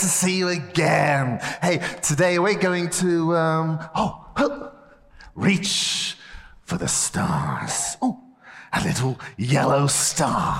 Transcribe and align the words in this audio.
To 0.00 0.06
see 0.06 0.38
you 0.38 0.48
again. 0.48 1.40
Hey, 1.60 1.78
today 2.00 2.38
we're 2.38 2.58
going 2.58 2.88
to, 2.88 3.36
um, 3.36 3.78
oh, 3.94 4.26
oh, 4.38 4.72
reach 5.34 6.16
for 6.62 6.78
the 6.78 6.88
stars. 6.88 7.98
Oh, 8.00 8.18
a 8.72 8.82
little 8.82 9.20
yellow 9.36 9.86
star. 9.88 10.58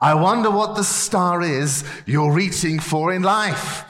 I 0.00 0.14
wonder 0.14 0.50
what 0.50 0.74
the 0.74 0.82
star 0.82 1.42
is 1.42 1.84
you're 2.06 2.32
reaching 2.32 2.80
for 2.80 3.12
in 3.12 3.22
life. 3.22 3.84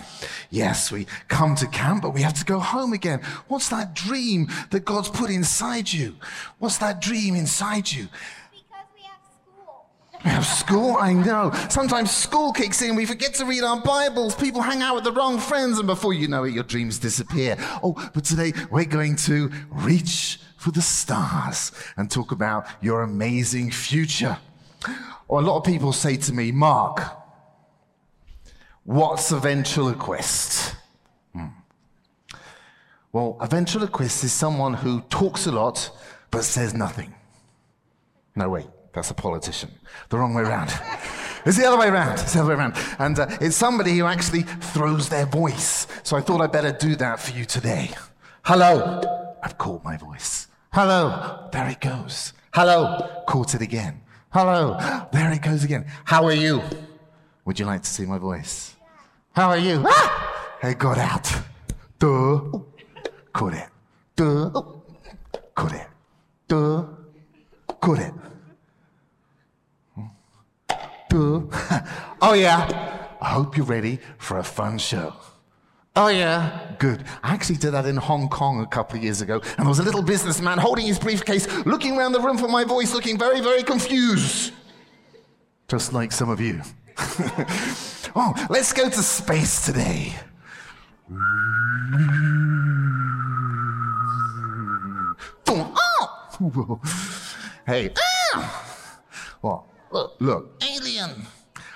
Yes, 0.50 0.92
we 0.92 1.06
come 1.28 1.54
to 1.54 1.66
camp, 1.68 2.02
but 2.02 2.12
we 2.12 2.20
have 2.20 2.34
to 2.34 2.44
go 2.44 2.58
home 2.58 2.92
again. 2.92 3.22
What's 3.48 3.70
that 3.70 3.94
dream 3.94 4.48
that 4.72 4.84
God's 4.84 5.08
put 5.08 5.30
inside 5.30 5.90
you? 5.90 6.16
What's 6.58 6.76
that 6.78 7.00
dream 7.00 7.34
inside 7.34 7.90
you? 7.90 8.08
Because 8.52 8.86
we 8.94 9.00
have 9.04 9.20
school. 9.42 9.86
We 10.26 10.32
have 10.32 10.44
school, 10.44 10.96
I 10.98 11.12
know. 11.12 11.52
Sometimes 11.70 12.10
school 12.10 12.52
kicks 12.52 12.82
in, 12.82 12.96
we 12.96 13.06
forget 13.06 13.32
to 13.34 13.44
read 13.44 13.62
our 13.62 13.80
Bibles, 13.80 14.34
people 14.34 14.60
hang 14.60 14.82
out 14.82 14.96
with 14.96 15.04
the 15.04 15.12
wrong 15.12 15.38
friends, 15.38 15.78
and 15.78 15.86
before 15.86 16.12
you 16.14 16.26
know 16.26 16.42
it, 16.42 16.52
your 16.52 16.64
dreams 16.64 16.98
disappear. 16.98 17.56
Oh, 17.80 17.94
but 18.12 18.24
today 18.24 18.52
we're 18.72 18.86
going 18.86 19.14
to 19.18 19.52
reach 19.70 20.40
for 20.56 20.72
the 20.72 20.82
stars 20.82 21.70
and 21.96 22.10
talk 22.10 22.32
about 22.32 22.66
your 22.80 23.02
amazing 23.02 23.70
future. 23.70 24.36
Or 25.28 25.38
a 25.38 25.44
lot 25.44 25.58
of 25.58 25.64
people 25.64 25.92
say 25.92 26.16
to 26.16 26.32
me, 26.32 26.50
Mark, 26.50 27.02
what's 28.82 29.30
a 29.30 29.38
ventriloquist? 29.38 30.74
Hmm. 31.34 31.46
Well, 33.12 33.36
a 33.38 33.46
ventriloquist 33.46 34.24
is 34.24 34.32
someone 34.32 34.74
who 34.74 35.02
talks 35.02 35.46
a 35.46 35.52
lot 35.52 35.88
but 36.32 36.42
says 36.42 36.74
nothing. 36.74 37.14
No, 38.34 38.48
wait, 38.48 38.66
that's 38.96 39.10
a 39.10 39.14
politician. 39.14 39.70
The 40.08 40.16
wrong 40.16 40.32
way 40.32 40.42
around. 40.42 40.72
It's 41.44 41.58
the 41.58 41.66
other 41.66 41.78
way 41.78 41.88
around. 41.88 42.14
It's 42.14 42.32
the 42.32 42.40
other 42.40 42.48
way 42.48 42.54
around. 42.54 42.74
And 42.98 43.18
uh, 43.18 43.28
it's 43.40 43.54
somebody 43.54 43.96
who 43.98 44.06
actually 44.06 44.42
throws 44.42 45.10
their 45.10 45.26
voice. 45.26 45.86
So 46.02 46.16
I 46.16 46.22
thought 46.22 46.40
I'd 46.40 46.50
better 46.50 46.72
do 46.72 46.96
that 46.96 47.20
for 47.20 47.36
you 47.36 47.44
today. 47.44 47.90
Hello. 48.42 49.02
I've 49.42 49.58
caught 49.58 49.84
my 49.84 49.98
voice. 49.98 50.48
Hello. 50.72 51.48
There 51.52 51.68
it 51.68 51.80
goes. 51.80 52.32
Hello. 52.54 53.22
Caught 53.28 53.54
it 53.54 53.60
again. 53.60 54.00
Hello. 54.30 54.78
There 55.12 55.30
it 55.30 55.42
goes 55.42 55.62
again. 55.62 55.86
How 56.06 56.24
are 56.24 56.32
you? 56.32 56.62
Would 57.44 57.60
you 57.60 57.66
like 57.66 57.82
to 57.82 57.90
see 57.90 58.06
my 58.06 58.18
voice? 58.18 58.74
How 59.32 59.50
are 59.50 59.58
you? 59.58 59.84
Ah! 59.86 60.58
It 60.62 60.78
got 60.78 60.96
out. 60.96 61.30
Duh. 61.98 62.60
Caught 63.34 63.54
it. 63.54 63.68
Duh. 64.16 64.50
Caught 65.54 65.74
it. 65.74 65.86
Duh. 66.48 66.86
Caught 67.78 67.98
it. 67.98 68.14
Oh, 72.22 72.32
yeah. 72.32 73.08
I 73.20 73.28
hope 73.28 73.56
you're 73.56 73.66
ready 73.66 73.98
for 74.18 74.38
a 74.38 74.42
fun 74.44 74.78
show. 74.78 75.14
Oh, 75.94 76.08
yeah. 76.08 76.74
Good. 76.78 77.04
I 77.22 77.34
actually 77.34 77.56
did 77.56 77.72
that 77.72 77.86
in 77.86 77.96
Hong 77.96 78.28
Kong 78.28 78.60
a 78.60 78.66
couple 78.66 78.96
of 78.98 79.04
years 79.04 79.20
ago, 79.20 79.40
and 79.40 79.58
there 79.58 79.68
was 79.68 79.78
a 79.78 79.82
little 79.82 80.02
businessman 80.02 80.58
holding 80.58 80.86
his 80.86 80.98
briefcase, 80.98 81.46
looking 81.66 81.96
around 81.96 82.12
the 82.12 82.20
room 82.20 82.38
for 82.38 82.48
my 82.48 82.64
voice, 82.64 82.94
looking 82.94 83.18
very, 83.18 83.40
very 83.40 83.62
confused. 83.62 84.52
Just 85.68 85.92
like 85.92 86.12
some 86.12 86.30
of 86.30 86.40
you. 86.40 86.60
oh, 88.16 88.46
let's 88.48 88.72
go 88.72 88.88
to 88.88 89.02
space 89.02 89.64
today. 89.64 90.14
Oh! 95.48 96.80
Hey. 97.66 97.90
Ah! 98.34 99.00
What? 99.40 99.64
Look, 99.90 100.16
look. 100.20 100.55
Alien, 101.10 101.26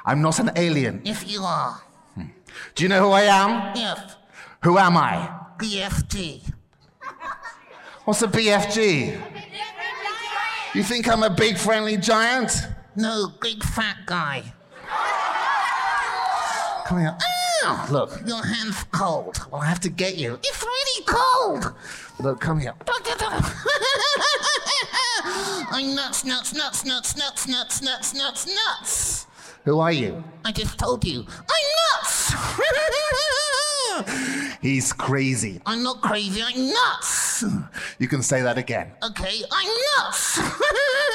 I'm 0.05 0.23
not 0.23 0.39
an 0.41 0.51
alien. 0.57 1.03
if 1.05 1.31
you 1.31 1.43
are. 1.43 1.81
Hmm. 2.15 2.27
Do 2.75 2.83
you 2.83 2.89
know 2.89 3.01
who 3.09 3.11
I 3.13 3.23
am? 3.23 3.77
Yes. 3.77 4.17
Who 4.63 4.79
am 4.79 4.97
I? 4.97 5.31
BFG. 5.59 6.43
What's 8.05 8.23
a 8.23 8.29
BFG? 8.29 9.21
You 10.75 10.83
think 10.83 11.09
I'm 11.09 11.23
a 11.23 11.31
big 11.31 11.57
friendly 11.59 11.97
giant? 11.97 12.53
No, 12.97 13.33
big 13.41 13.63
fat 13.63 13.97
guy. 14.07 14.53
Come 16.87 16.99
here. 16.99 17.17
Ow! 17.65 17.87
Look, 17.91 18.21
Your 18.27 18.43
hand's 18.45 18.83
cold. 18.91 19.39
well, 19.51 19.61
I 19.63 19.67
have 19.67 19.81
to 19.81 19.89
get 19.91 20.17
you. 20.17 20.39
It's 20.43 20.65
really 21.01 21.05
cold. 21.07 21.75
Look, 22.21 22.41
come 22.41 22.61
here. 22.61 22.75
I'm 25.73 25.95
nuts, 25.95 26.25
nuts, 26.25 26.53
nuts, 26.55 26.85
nuts, 26.85 27.17
nuts, 27.17 27.47
nuts, 27.49 27.83
nuts, 27.83 28.15
nuts, 28.15 28.47
nuts. 28.47 29.27
Who 29.65 29.79
are 29.79 29.93
you? 29.93 30.25
I 30.45 30.53
just 30.53 30.79
told 30.79 31.05
you. 31.05 31.27
I'm 31.29 31.67
nuts. 31.93 32.35
He's 34.63 34.93
crazy. 34.93 35.61
I'm 35.67 35.83
not 35.83 36.01
crazy. 36.01 36.43
I'm 36.43 36.69
nuts. 36.69 37.45
You 37.99 38.09
can 38.09 38.23
say 38.23 38.43
that 38.43 38.59
again. 38.59 38.93
Okay, 39.03 39.43
I'm 39.51 39.69
nuts. 39.99 40.39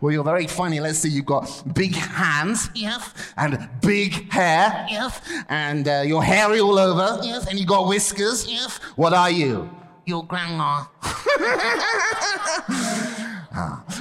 Well, 0.00 0.12
you're 0.12 0.24
very 0.24 0.46
funny. 0.46 0.78
Let's 0.80 0.98
see, 1.00 1.08
you've 1.08 1.26
got 1.26 1.62
big 1.74 1.94
hands 1.94 2.70
yes, 2.74 3.10
and 3.36 3.68
big 3.80 4.30
hair, 4.32 4.86
yes, 4.88 5.20
and 5.48 5.86
uh, 5.88 6.02
you're 6.06 6.22
hairy 6.22 6.60
all 6.60 6.78
over, 6.78 7.18
Yes. 7.24 7.46
and 7.48 7.58
you've 7.58 7.68
got 7.68 7.88
whiskers. 7.88 8.46
yes. 8.50 8.78
What 8.96 9.12
are 9.12 9.30
you? 9.30 9.68
Your 10.06 10.24
grandma. 10.24 10.84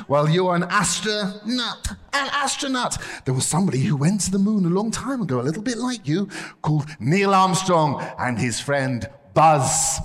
Well, 0.07 0.29
you're 0.29 0.55
an 0.55 0.63
astro. 0.69 1.33
Nut. 1.45 1.87
An 2.13 2.29
astronaut. 2.31 2.97
There 3.25 3.33
was 3.33 3.45
somebody 3.45 3.79
who 3.81 3.97
went 3.97 4.21
to 4.21 4.31
the 4.31 4.39
moon 4.39 4.65
a 4.65 4.69
long 4.69 4.91
time 4.91 5.21
ago, 5.21 5.41
a 5.41 5.43
little 5.43 5.63
bit 5.63 5.77
like 5.77 6.07
you, 6.07 6.29
called 6.61 6.85
Neil 6.99 7.33
Armstrong 7.33 8.01
and 8.19 8.37
his 8.37 8.59
friend 8.61 9.09
Buzz. 9.33 9.99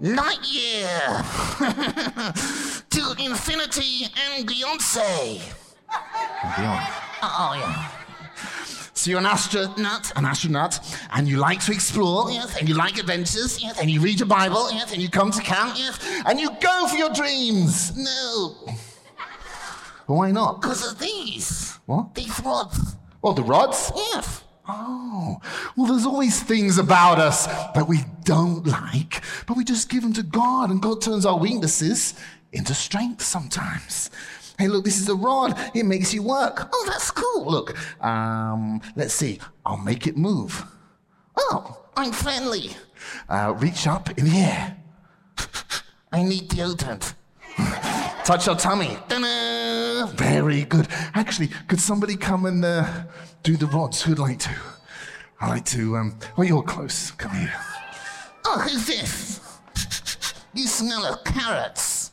Lightyear. 0.00 1.24
to 2.90 3.24
infinity 3.24 4.06
and 4.32 4.46
Beyonce. 4.48 5.40
And 6.42 6.56
beyond. 6.56 6.86
Oh, 7.22 7.54
yeah. 7.58 7.90
So 8.94 9.10
you're 9.10 9.20
an 9.20 9.26
astronaut, 9.26 10.12
an 10.16 10.24
astronaut, 10.24 10.78
and 11.12 11.28
you 11.28 11.36
like 11.38 11.60
to 11.66 11.72
explore, 11.72 12.30
Yes. 12.30 12.56
and 12.58 12.68
you 12.68 12.74
like 12.74 12.98
adventures, 12.98 13.60
Yes. 13.62 13.78
and 13.80 13.88
you 13.90 14.00
read 14.00 14.18
your 14.18 14.26
Bible, 14.28 14.70
Yes. 14.72 14.92
and 14.92 15.00
you 15.00 15.08
come 15.08 15.30
to 15.30 15.40
camp, 15.40 15.74
Yes. 15.78 15.98
and 16.26 16.40
you 16.40 16.50
go 16.60 16.88
for 16.88 16.96
your 16.96 17.10
dreams. 17.10 17.92
No, 17.96 18.56
Why 20.06 20.30
not? 20.32 20.60
because 20.60 20.84
of 20.90 20.98
these. 20.98 21.78
What? 21.86 22.14
These 22.14 22.40
rods. 22.40 22.96
Oh, 23.22 23.32
the 23.32 23.42
rods? 23.44 23.92
Yes. 23.94 24.42
Oh, 24.70 25.40
well, 25.76 25.86
there's 25.86 26.04
always 26.04 26.42
things 26.42 26.76
about 26.76 27.18
us 27.18 27.46
that 27.46 27.88
we 27.88 28.00
don't 28.24 28.66
like, 28.66 29.22
but 29.46 29.56
we 29.56 29.64
just 29.64 29.88
give 29.88 30.02
them 30.02 30.12
to 30.12 30.22
God, 30.22 30.70
and 30.70 30.82
God 30.82 31.00
turns 31.00 31.24
our 31.24 31.38
weaknesses 31.38 32.14
into 32.52 32.74
strength 32.74 33.22
sometimes. 33.22 34.10
Hey, 34.58 34.68
look, 34.68 34.84
this 34.84 35.00
is 35.00 35.08
a 35.08 35.14
rod. 35.14 35.58
It 35.74 35.86
makes 35.86 36.12
you 36.12 36.22
work. 36.22 36.68
Oh, 36.70 36.84
that's 36.86 37.10
cool. 37.10 37.46
Look, 37.50 37.76
um, 38.04 38.82
let's 38.94 39.14
see. 39.14 39.38
I'll 39.64 39.76
make 39.78 40.06
it 40.06 40.16
move. 40.16 40.64
Oh, 41.36 41.80
I'm 41.96 42.12
friendly. 42.12 42.76
Uh, 43.28 43.54
reach 43.56 43.86
up 43.86 44.10
in 44.18 44.26
the 44.26 44.36
air. 44.36 44.76
I 46.12 46.22
need 46.22 46.50
deodorant. 46.50 47.14
Touch 48.28 48.46
your 48.46 48.56
tummy. 48.56 48.94
Ta-da! 49.08 50.04
Very 50.14 50.64
good. 50.64 50.86
Actually, 51.14 51.48
could 51.66 51.80
somebody 51.80 52.14
come 52.14 52.44
and 52.44 52.62
uh, 52.62 52.86
do 53.42 53.56
the 53.56 53.64
rods? 53.68 54.02
Who'd 54.02 54.18
like 54.18 54.38
to? 54.40 54.54
I 55.40 55.48
like 55.48 55.64
to. 55.64 55.96
Um, 55.96 56.18
well, 56.36 56.46
you're 56.46 56.62
close. 56.62 57.10
Come 57.12 57.34
here. 57.34 57.54
Oh, 58.44 58.60
who's 58.60 58.86
this? 58.86 59.40
You 60.52 60.66
smell 60.66 61.06
of 61.06 61.24
carrots. 61.24 62.10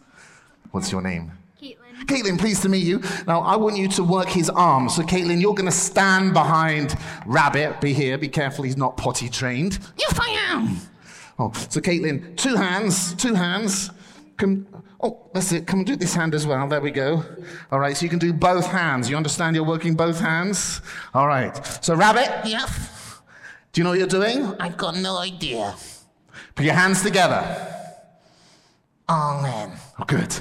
What's 0.71 0.89
your 0.89 1.01
name? 1.01 1.33
Caitlin. 1.61 2.05
Caitlin, 2.05 2.39
pleased 2.39 2.61
to 2.61 2.69
meet 2.69 2.85
you. 2.85 3.01
Now, 3.27 3.41
I 3.41 3.57
want 3.57 3.75
you 3.75 3.89
to 3.89 4.03
work 4.05 4.29
his 4.29 4.49
arm. 4.49 4.87
So, 4.87 5.01
Caitlin, 5.01 5.41
you're 5.41 5.53
going 5.53 5.65
to 5.65 5.71
stand 5.73 6.31
behind 6.31 6.95
Rabbit. 7.25 7.81
Be 7.81 7.91
here. 7.91 8.17
Be 8.17 8.29
careful, 8.29 8.63
he's 8.63 8.77
not 8.77 8.95
potty 8.95 9.27
trained. 9.27 9.79
Yes, 9.97 10.17
I 10.17 10.29
am. 10.53 10.77
Oh, 11.37 11.51
so, 11.67 11.81
Caitlin, 11.81 12.37
two 12.37 12.55
hands, 12.55 13.13
two 13.15 13.33
hands. 13.33 13.91
Come, 14.37 14.67
oh, 15.01 15.29
that's 15.33 15.51
it. 15.53 15.65
Come 15.65 15.79
and 15.79 15.87
do 15.87 15.95
this 15.95 16.13
hand 16.13 16.35
as 16.35 16.45
well. 16.45 16.67
There 16.67 16.81
we 16.81 16.91
go. 16.91 17.23
All 17.71 17.79
right, 17.79 17.95
so 17.95 18.03
you 18.03 18.09
can 18.09 18.19
do 18.19 18.33
both 18.33 18.67
hands. 18.67 19.09
You 19.09 19.15
understand 19.17 19.55
you're 19.55 19.65
working 19.65 19.95
both 19.95 20.19
hands? 20.19 20.81
All 21.13 21.27
right. 21.27 21.55
So, 21.83 21.95
Rabbit, 21.95 22.29
Yes. 22.45 23.21
do 23.71 23.79
you 23.79 23.83
know 23.83 23.91
what 23.91 23.99
you're 23.99 24.07
doing? 24.07 24.53
I've 24.59 24.75
got 24.77 24.95
no 24.97 25.17
idea. 25.17 25.75
Put 26.53 26.65
your 26.65 26.73
hands 26.75 27.01
together. 27.01 27.43
Amen. 29.07 29.71
Oh, 29.99 30.03
good. 30.05 30.35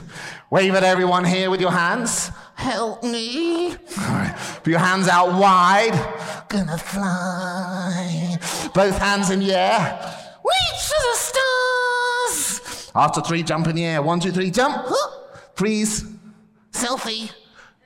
Wave 0.51 0.75
at 0.75 0.83
everyone 0.85 1.25
here 1.25 1.51
with 1.51 1.61
your 1.61 1.71
hands. 1.71 2.31
Help 2.55 3.03
me. 3.05 3.73
All 3.73 3.77
right. 4.09 4.35
Put 4.63 4.69
your 4.71 4.79
hands 4.81 5.07
out 5.09 5.39
wide. 5.39 5.93
Gonna 6.49 6.79
fly. 6.79 8.39
Both 8.73 8.97
hands 8.99 9.31
in 9.31 9.41
the 9.41 9.53
air. 9.55 9.99
Reach 10.45 10.89
to 10.89 10.95
the 11.13 11.17
stars. 11.19 11.54
After 12.95 13.21
three, 13.21 13.43
jump 13.43 13.67
in 13.67 13.77
the 13.77 13.85
air. 13.85 14.03
One, 14.03 14.21
two, 14.21 14.31
three, 14.31 14.51
jump. 14.51 14.87
Freeze. 15.55 16.05
Selfie. 16.73 17.31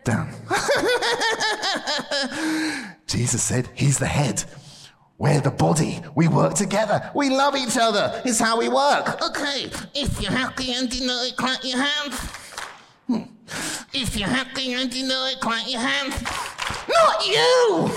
Down. 0.04 0.32
Jesus 3.06 3.42
said 3.42 3.68
he's 3.74 3.98
the 3.98 4.06
head. 4.06 4.44
We're 5.18 5.40
the 5.40 5.50
body. 5.50 6.00
We 6.14 6.28
work 6.28 6.54
together. 6.54 7.10
We 7.14 7.30
love 7.30 7.56
each 7.56 7.76
other. 7.76 8.22
It's 8.24 8.38
how 8.38 8.58
we 8.58 8.68
work. 8.68 9.20
Okay, 9.22 9.68
if 9.94 10.20
you're 10.20 10.30
happy 10.30 10.72
and 10.72 10.94
you 10.94 11.06
know 11.06 11.22
it, 11.24 11.36
clap 11.36 11.64
your 11.64 11.78
hands. 11.78 12.14
Hmm. 13.06 13.22
If 13.92 14.16
you're 14.16 14.28
happy 14.28 14.74
and 14.74 14.94
you 14.94 15.08
know 15.08 15.26
it, 15.26 15.40
clap 15.40 15.68
your 15.68 15.80
hands. 15.80 16.22
Not 16.88 17.26
you! 17.26 17.90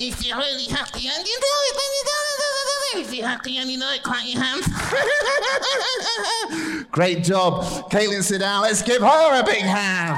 If 0.00 0.24
you're 0.24 0.36
really 0.36 0.66
happy 0.66 1.08
and 1.08 1.26
you 1.26 1.40
know 1.40 1.58
it, 1.66 1.74
then 1.74 1.92
you 1.96 2.04
it. 2.04 2.17
If 2.94 3.14
you're 3.14 3.26
happy 3.26 3.58
and 3.58 3.70
you 3.70 3.78
know 3.78 3.90
it, 3.92 4.02
clap 4.02 4.24
your 4.24 4.42
hands. 4.42 4.66
Great 6.90 7.22
job. 7.22 7.64
Caitlin, 7.90 8.22
sit 8.22 8.38
down. 8.38 8.62
Let's 8.62 8.82
give 8.82 9.02
her 9.02 9.40
a 9.40 9.44
big 9.44 9.62
hand. 9.62 10.16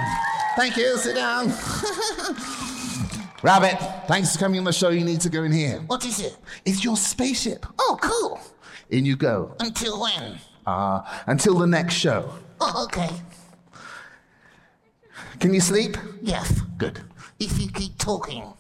Thank 0.56 0.76
you. 0.76 0.96
Sit 0.99 1.17
down. 1.17 1.49
Rabbit, 3.43 3.78
thanks 4.06 4.34
for 4.34 4.38
coming 4.38 4.58
on 4.58 4.64
the 4.64 4.72
show. 4.72 4.90
You 4.90 5.05
need 5.05 5.20
to 5.22 5.31
go 5.31 5.44
in 5.44 5.52
here. 5.52 5.81
what 5.87 6.05
is 6.05 6.20
it? 6.20 6.37
It's 6.64 6.84
your 6.84 6.96
spaceship. 6.96 7.64
Oh, 7.78 7.99
cool. 8.00 8.38
In 8.90 9.06
you 9.06 9.16
go. 9.16 9.55
Until 9.61 10.00
when? 10.00 10.38
Uh, 10.66 11.00
until 11.26 11.58
the 11.58 11.66
next 11.66 11.94
show. 11.94 12.31
Oh, 12.61 12.84
okay. 12.84 13.08
Can 15.38 15.55
you 15.55 15.61
sleep? 15.61 15.96
Yes. 16.20 16.61
Good. 16.76 17.00
If 17.38 17.58
you 17.61 17.70
keep 17.70 17.96
talking. 17.96 18.52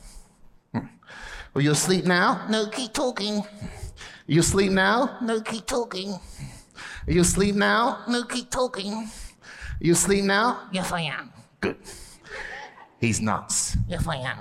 Will 1.52 1.62
you 1.62 1.72
asleep 1.72 2.04
now? 2.06 2.46
No, 2.48 2.68
keep 2.68 2.92
talking. 2.92 3.44
You 4.30 4.42
sleep 4.42 4.70
now? 4.70 5.18
No, 5.20 5.40
keep 5.40 5.66
talking. 5.66 6.14
You 7.08 7.24
sleep 7.24 7.56
now? 7.56 8.04
No, 8.06 8.22
keep 8.22 8.48
talking. 8.48 9.10
You 9.80 9.96
sleep 9.96 10.22
now? 10.22 10.68
Yes, 10.70 10.92
I 10.92 11.00
am. 11.00 11.32
Good. 11.60 11.78
He's 13.00 13.20
nuts. 13.20 13.76
Yes, 13.88 14.06
I 14.06 14.18
am. 14.18 14.38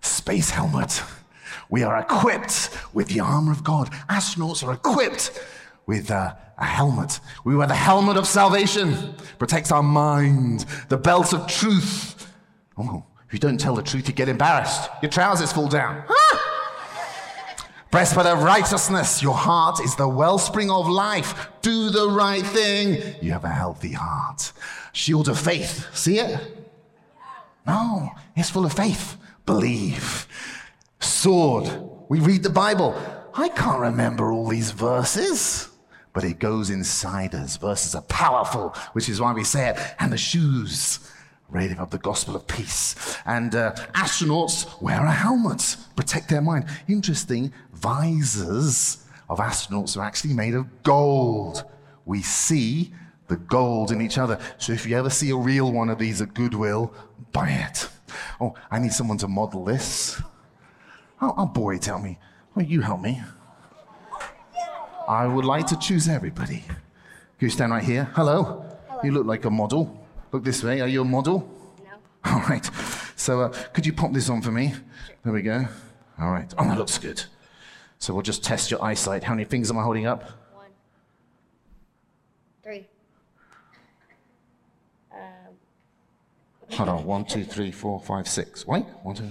Space 0.00 0.50
helmet. 0.50 1.00
We 1.70 1.84
are 1.84 2.00
equipped 2.00 2.70
with 2.92 3.06
the 3.06 3.20
armor 3.20 3.52
of 3.52 3.62
God. 3.62 3.88
Astronauts 4.10 4.66
are 4.66 4.72
equipped 4.72 5.40
with 5.86 6.10
uh, 6.10 6.34
a 6.58 6.64
helmet. 6.64 7.20
We 7.44 7.54
wear 7.54 7.68
the 7.68 7.74
helmet 7.76 8.16
of 8.16 8.26
salvation, 8.26 9.14
protects 9.38 9.70
our 9.70 9.84
mind, 9.84 10.66
the 10.88 10.98
belt 10.98 11.32
of 11.32 11.46
truth. 11.46 12.18
Oh, 12.76 13.04
if 13.26 13.32
you 13.32 13.38
don't 13.38 13.58
tell 13.58 13.74
the 13.74 13.82
truth, 13.82 14.08
you 14.08 14.14
get 14.14 14.28
embarrassed. 14.28 14.90
Your 15.02 15.10
trousers 15.10 15.52
fall 15.52 15.68
down. 15.68 16.04
Breastplate 17.90 18.26
of 18.26 18.42
righteousness. 18.42 19.22
Your 19.22 19.34
heart 19.34 19.78
is 19.80 19.96
the 19.96 20.08
wellspring 20.08 20.70
of 20.70 20.88
life. 20.88 21.48
Do 21.60 21.90
the 21.90 22.08
right 22.08 22.44
thing. 22.44 23.16
You 23.20 23.32
have 23.32 23.44
a 23.44 23.50
healthy 23.50 23.92
heart. 23.92 24.52
Shield 24.92 25.28
of 25.28 25.38
faith. 25.38 25.94
See 25.94 26.18
it? 26.18 26.40
No, 27.66 28.10
it's 28.34 28.48
full 28.50 28.64
of 28.64 28.72
faith. 28.72 29.16
Believe. 29.44 30.26
Sword. 31.00 31.70
We 32.08 32.18
read 32.20 32.42
the 32.42 32.50
Bible. 32.50 32.94
I 33.34 33.48
can't 33.50 33.80
remember 33.80 34.32
all 34.32 34.48
these 34.48 34.70
verses, 34.70 35.68
but 36.12 36.24
it 36.24 36.38
goes 36.38 36.70
inside 36.70 37.34
us. 37.34 37.56
Verses 37.58 37.94
are 37.94 38.02
powerful, 38.02 38.74
which 38.94 39.08
is 39.08 39.20
why 39.20 39.32
we 39.32 39.44
say 39.44 39.68
it. 39.68 39.78
And 39.98 40.12
the 40.12 40.18
shoes. 40.18 40.98
Rating 41.52 41.78
of 41.78 41.90
the 41.90 41.98
gospel 41.98 42.34
of 42.34 42.46
peace. 42.46 43.18
And 43.26 43.54
uh, 43.54 43.74
astronauts 43.94 44.80
wear 44.80 45.04
a 45.04 45.12
helmet, 45.12 45.76
protect 45.94 46.30
their 46.30 46.40
mind. 46.40 46.64
Interesting, 46.88 47.52
visors 47.74 49.04
of 49.28 49.38
astronauts 49.38 49.96
are 49.96 50.02
actually 50.02 50.32
made 50.32 50.54
of 50.54 50.82
gold. 50.82 51.64
We 52.06 52.22
see 52.22 52.92
the 53.28 53.36
gold 53.36 53.92
in 53.92 54.00
each 54.00 54.16
other. 54.16 54.38
So 54.56 54.72
if 54.72 54.86
you 54.86 54.96
ever 54.96 55.10
see 55.10 55.30
a 55.30 55.36
real 55.36 55.70
one 55.70 55.90
of 55.90 55.98
these 55.98 56.22
at 56.22 56.32
Goodwill, 56.32 56.92
buy 57.32 57.50
it. 57.50 57.88
Oh, 58.40 58.54
I 58.70 58.78
need 58.78 58.92
someone 58.92 59.18
to 59.18 59.28
model 59.28 59.64
this. 59.64 60.20
Oh, 61.20 61.34
oh 61.36 61.46
boy, 61.46 61.78
tell 61.78 61.98
me. 61.98 62.18
Will 62.54 62.64
you 62.64 62.80
help 62.80 63.00
me? 63.00 63.22
I 65.06 65.26
would 65.26 65.44
like 65.44 65.66
to 65.66 65.76
choose 65.76 66.08
everybody. 66.08 66.64
Can 66.66 67.46
you 67.46 67.50
stand 67.50 67.72
right 67.72 67.84
here? 67.84 68.04
Hello. 68.14 68.64
You 69.04 69.12
look 69.12 69.26
like 69.26 69.44
a 69.44 69.50
model. 69.50 70.01
Look 70.32 70.44
this 70.44 70.64
way. 70.64 70.80
Are 70.80 70.88
you 70.88 71.02
a 71.02 71.04
model? 71.04 71.46
No. 71.84 71.90
All 72.32 72.40
right. 72.48 72.68
So 73.16 73.42
uh, 73.42 73.48
could 73.74 73.84
you 73.84 73.92
pop 73.92 74.12
this 74.12 74.30
on 74.30 74.40
for 74.40 74.50
me? 74.50 74.72
There 75.22 75.32
we 75.32 75.42
go. 75.42 75.66
All 76.18 76.30
right. 76.30 76.52
Oh, 76.56 76.64
that 76.64 76.78
looks 76.78 76.96
good. 76.96 77.22
So 77.98 78.14
we'll 78.14 78.22
just 78.22 78.42
test 78.42 78.70
your 78.70 78.82
eyesight. 78.82 79.24
How 79.24 79.34
many 79.34 79.44
fingers 79.44 79.70
am 79.70 79.78
I 79.78 79.82
holding 79.82 80.06
up? 80.06 80.24
One. 80.54 80.66
Three. 82.62 82.86
Um, 85.12 85.20
Hold 86.70 86.88
on. 86.88 87.04
One, 87.04 87.24
two, 87.26 87.44
three, 87.44 87.70
four, 87.70 88.00
five, 88.00 88.26
six. 88.26 88.66
Wait. 88.66 88.84
One, 89.02 89.14
two. 89.14 89.28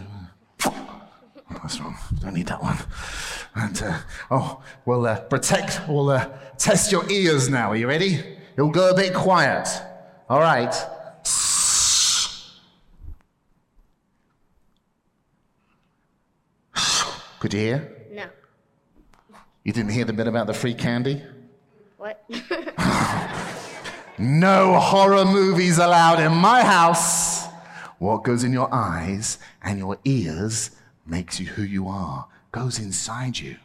Oh, 0.66 1.60
that's 1.64 1.82
wrong. 1.82 1.98
Don't 2.20 2.36
need 2.36 2.48
that 2.48 2.62
one. 2.62 2.78
And 3.56 3.82
uh, 3.84 3.98
oh, 4.30 4.64
we'll 4.86 5.06
uh, 5.08 5.20
protect. 5.22 5.82
We'll 5.90 6.12
uh, 6.12 6.30
test 6.58 6.92
your 6.92 7.10
ears 7.12 7.50
now. 7.50 7.72
Are 7.72 7.76
you 7.76 7.88
ready? 7.88 8.24
It'll 8.56 8.70
go 8.70 8.92
a 8.92 8.96
bit 8.96 9.14
quiet. 9.14 9.68
All 10.32 10.40
right. 10.40 10.74
Could 17.40 17.54
you 17.54 17.60
hear? 17.60 17.98
no. 18.14 18.26
You 19.66 19.74
didn't 19.74 19.92
hear 19.92 20.06
the 20.06 20.14
bit 20.14 20.28
about 20.28 20.48
the 20.48 20.54
free 20.54 20.74
candy? 20.74 21.22
What? 21.98 22.24
No 24.18 24.80
horror 24.80 25.26
movies 25.26 25.80
allowed 25.80 26.20
in 26.20 26.32
my 26.32 26.64
house. 26.64 27.48
What 27.98 28.24
goes 28.24 28.44
in 28.44 28.54
your 28.54 28.72
eyes 28.72 29.40
and 29.64 29.80
your 29.80 29.98
ears 30.06 30.70
makes 31.08 31.40
you 31.40 31.48
who 31.48 31.64
you 31.64 31.88
are, 31.88 32.28
goes 32.52 32.78
inside 32.78 33.40
you. 33.40 33.56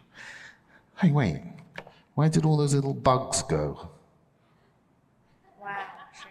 Hey, 0.96 1.11
wait. 1.13 1.43
Where 2.15 2.31
did 2.31 2.46
all 2.46 2.56
those 2.56 2.73
little 2.73 2.94
bugs 2.94 3.43
go? 3.43 3.91
wow. 5.61 5.85
Sure. 6.15 6.31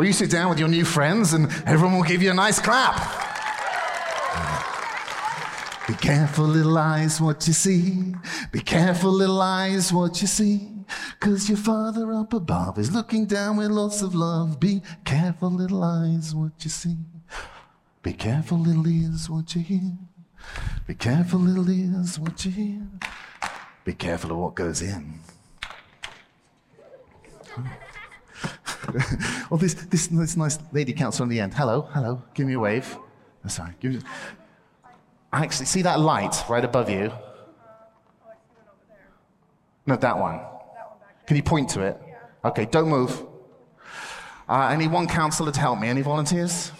Well, 0.00 0.06
you 0.06 0.14
sit 0.14 0.30
down 0.30 0.48
with 0.48 0.58
your 0.58 0.68
new 0.68 0.86
friends 0.86 1.34
and 1.34 1.52
everyone 1.66 1.98
will 1.98 2.04
give 2.04 2.22
you 2.22 2.30
a 2.30 2.34
nice 2.34 2.58
clap. 2.58 2.96
Be 5.86 5.92
careful, 5.92 6.46
little 6.46 6.78
eyes, 6.78 7.20
what 7.20 7.46
you 7.46 7.52
see. 7.52 8.14
Be 8.50 8.60
careful, 8.60 9.10
little 9.10 9.42
eyes, 9.42 9.92
what 9.92 10.22
you 10.22 10.26
see. 10.26 10.70
Cause 11.20 11.50
your 11.50 11.58
father 11.58 12.14
up 12.14 12.32
above 12.32 12.78
is 12.78 12.94
looking 12.94 13.26
down 13.26 13.58
with 13.58 13.68
lots 13.68 14.00
of 14.00 14.14
love. 14.14 14.58
Be 14.58 14.80
careful, 15.04 15.50
little 15.50 15.84
eyes, 15.84 16.34
what 16.34 16.52
you 16.60 16.70
see. 16.70 16.96
Be 18.02 18.14
careful, 18.14 18.58
little 18.58 18.88
ears, 18.88 19.28
what 19.28 19.54
you 19.54 19.60
hear. 19.60 19.92
Be 20.86 20.94
careful, 20.94 21.40
little 21.40 21.68
ears, 21.68 22.18
what 22.18 22.42
you 22.46 22.50
hear. 22.52 22.86
Be 23.84 23.92
careful 23.92 24.32
of 24.32 24.38
what 24.38 24.54
goes 24.54 24.80
in. 24.80 25.20
oh, 29.50 29.56
this, 29.56 29.74
this, 29.74 30.06
this 30.08 30.36
nice 30.36 30.58
lady 30.72 30.92
counselor 30.92 31.24
on 31.24 31.28
the 31.28 31.40
end. 31.40 31.54
Hello, 31.54 31.82
hello. 31.92 32.22
Give 32.34 32.46
me 32.46 32.54
a 32.54 32.60
wave. 32.60 32.96
Oh, 33.44 33.48
sorry. 33.48 33.74
Give 33.80 33.94
me. 33.94 34.00
Actually, 35.32 35.66
see 35.66 35.82
that 35.82 36.00
light 36.00 36.44
right 36.48 36.64
above 36.64 36.90
you? 36.90 37.12
No, 39.86 39.96
that 39.96 40.18
one. 40.18 40.40
Can 41.26 41.36
you 41.36 41.42
point 41.42 41.68
to 41.70 41.82
it? 41.82 42.00
Okay, 42.44 42.64
don't 42.66 42.88
move. 42.88 43.26
Uh, 44.48 44.52
I 44.52 44.76
need 44.76 44.90
one 44.90 45.06
counselor 45.06 45.52
to 45.52 45.60
help 45.60 45.78
me. 45.78 45.88
Any 45.88 46.02
volunteers? 46.02 46.72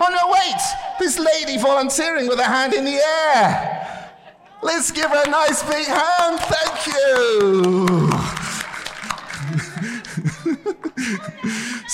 Oh, 0.00 0.08
no, 0.10 0.32
wait! 0.32 0.60
This 1.00 1.18
lady 1.18 1.60
volunteering 1.60 2.28
with 2.28 2.38
her 2.38 2.44
hand 2.44 2.74
in 2.74 2.84
the 2.84 3.00
air. 3.34 4.12
Let's 4.62 4.90
give 4.90 5.10
her 5.10 5.22
a 5.24 5.30
nice 5.30 5.62
big 5.62 5.86
hand. 5.86 6.38
Thank 6.40 6.86
you. 6.86 8.07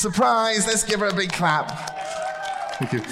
Surprise! 0.04 0.66
Let's 0.66 0.84
give 0.84 1.00
her 1.00 1.06
a 1.06 1.14
big 1.14 1.32
clap. 1.32 1.70
Thank 2.74 2.92
you. 2.92 3.02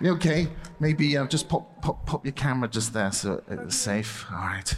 You 0.00 0.12
okay? 0.12 0.48
Maybe 0.80 1.18
uh, 1.18 1.26
just 1.26 1.50
pop, 1.50 1.82
pop, 1.82 2.06
pop 2.06 2.24
your 2.24 2.32
camera 2.32 2.66
just 2.66 2.94
there 2.94 3.12
so 3.12 3.42
it's 3.46 3.76
safe. 3.76 4.24
All 4.32 4.38
right. 4.38 4.74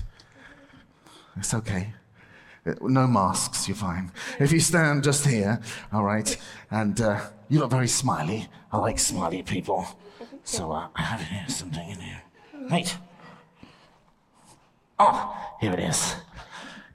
It's 1.36 1.54
okay. 1.54 1.94
Uh, 2.66 2.72
No 2.80 3.06
masks, 3.06 3.68
you're 3.68 3.76
fine. 3.76 4.10
If 4.40 4.50
you 4.50 4.58
stand 4.58 5.04
just 5.04 5.24
here, 5.24 5.60
all 5.92 6.02
right, 6.02 6.36
and 6.68 7.00
uh, 7.00 7.20
you 7.48 7.60
look 7.60 7.70
very 7.70 7.86
smiley. 7.86 8.48
I 8.72 8.78
like 8.78 8.98
smiley 8.98 9.44
people. 9.44 9.86
So 10.42 10.72
uh, 10.72 10.88
I 10.96 11.02
have 11.02 11.20
here 11.20 11.44
something 11.46 11.90
in 11.90 12.00
here. 12.00 12.22
Right. 12.68 12.96
Oh, 14.98 15.54
here 15.60 15.74
it 15.74 15.78
is. 15.78 16.16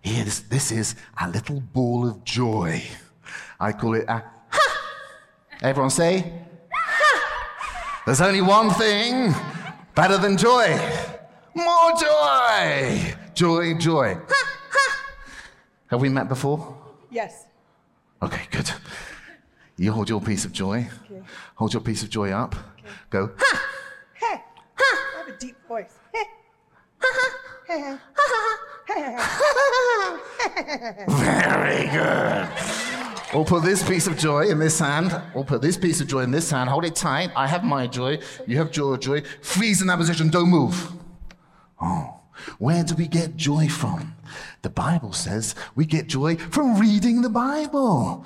Here, 0.02 0.26
this, 0.26 0.42
this 0.42 0.74
is 0.74 0.96
a 1.22 1.30
little 1.30 1.62
ball 1.62 2.06
of 2.06 2.26
joy. 2.26 2.84
I 3.60 3.72
call 3.72 3.96
it 3.96 4.06
a 4.08 4.24
ha. 4.50 4.62
Everyone 5.62 5.90
say 5.90 6.32
ha. 6.72 8.02
There's 8.06 8.22
only 8.22 8.42
one 8.42 8.70
thing 8.72 9.34
better 9.96 10.18
than 10.18 10.38
joy. 10.38 10.80
More 11.56 11.94
joy. 12.00 13.16
Joy, 13.34 13.74
joy. 13.76 14.14
Ha, 14.14 14.60
ha. 14.70 15.00
Have 15.88 16.02
we 16.02 16.10
met 16.10 16.28
before? 16.30 16.78
Yes. 17.10 17.46
Okay, 18.22 18.48
good. 18.52 18.72
You 19.78 19.92
hold 19.92 20.10
your 20.10 20.22
piece 20.22 20.46
of 20.46 20.52
joy. 20.52 20.88
Okay. 21.06 21.22
Hold 21.56 21.74
your 21.74 21.82
piece 21.82 22.04
of 22.04 22.10
joy 22.10 22.32
up. 22.32 22.56
Go. 23.10 23.32
Ha! 23.38 23.62
Hey. 24.14 24.42
Ha. 24.76 25.14
I 25.16 25.18
have 25.20 25.28
a 25.36 25.38
deep 25.40 25.56
voice. 25.68 25.94
Hey. 26.14 26.26
Ha 27.00 27.10
ha. 27.14 27.30
Hey. 27.68 27.82
Ha 27.82 27.98
ha 28.16 28.40
ha. 28.40 28.58
Very 31.08 31.88
good. 31.90 32.97
We'll 33.38 33.46
put 33.46 33.62
this 33.62 33.88
piece 33.88 34.08
of 34.08 34.18
joy 34.18 34.48
in 34.48 34.58
this 34.58 34.80
hand. 34.80 35.22
We'll 35.36 35.44
put 35.44 35.62
this 35.62 35.78
piece 35.78 36.02
of 36.02 36.08
joy 36.08 36.22
in 36.22 36.32
this 36.32 36.50
hand. 36.50 36.72
Hold 36.72 36.86
it 36.86 36.96
tight. 36.96 37.30
I 37.36 37.46
have 37.46 37.64
my 37.64 37.86
joy. 37.86 38.18
You 38.48 38.58
have 38.58 38.76
your 38.76 38.98
joy. 38.98 39.22
Freeze 39.44 39.80
in 39.80 39.86
that 39.90 40.00
position. 40.00 40.30
Don't 40.32 40.50
move. 40.50 40.92
Oh, 41.80 42.20
where 42.58 42.84
do 42.84 42.96
we 42.96 43.08
get 43.08 43.36
joy 43.38 43.68
from? 43.68 44.16
The 44.64 44.72
Bible 44.72 45.14
says 45.14 45.54
we 45.76 45.86
get 45.86 46.08
joy 46.08 46.38
from 46.38 46.80
reading 46.80 47.22
the 47.22 47.30
Bible. 47.30 48.26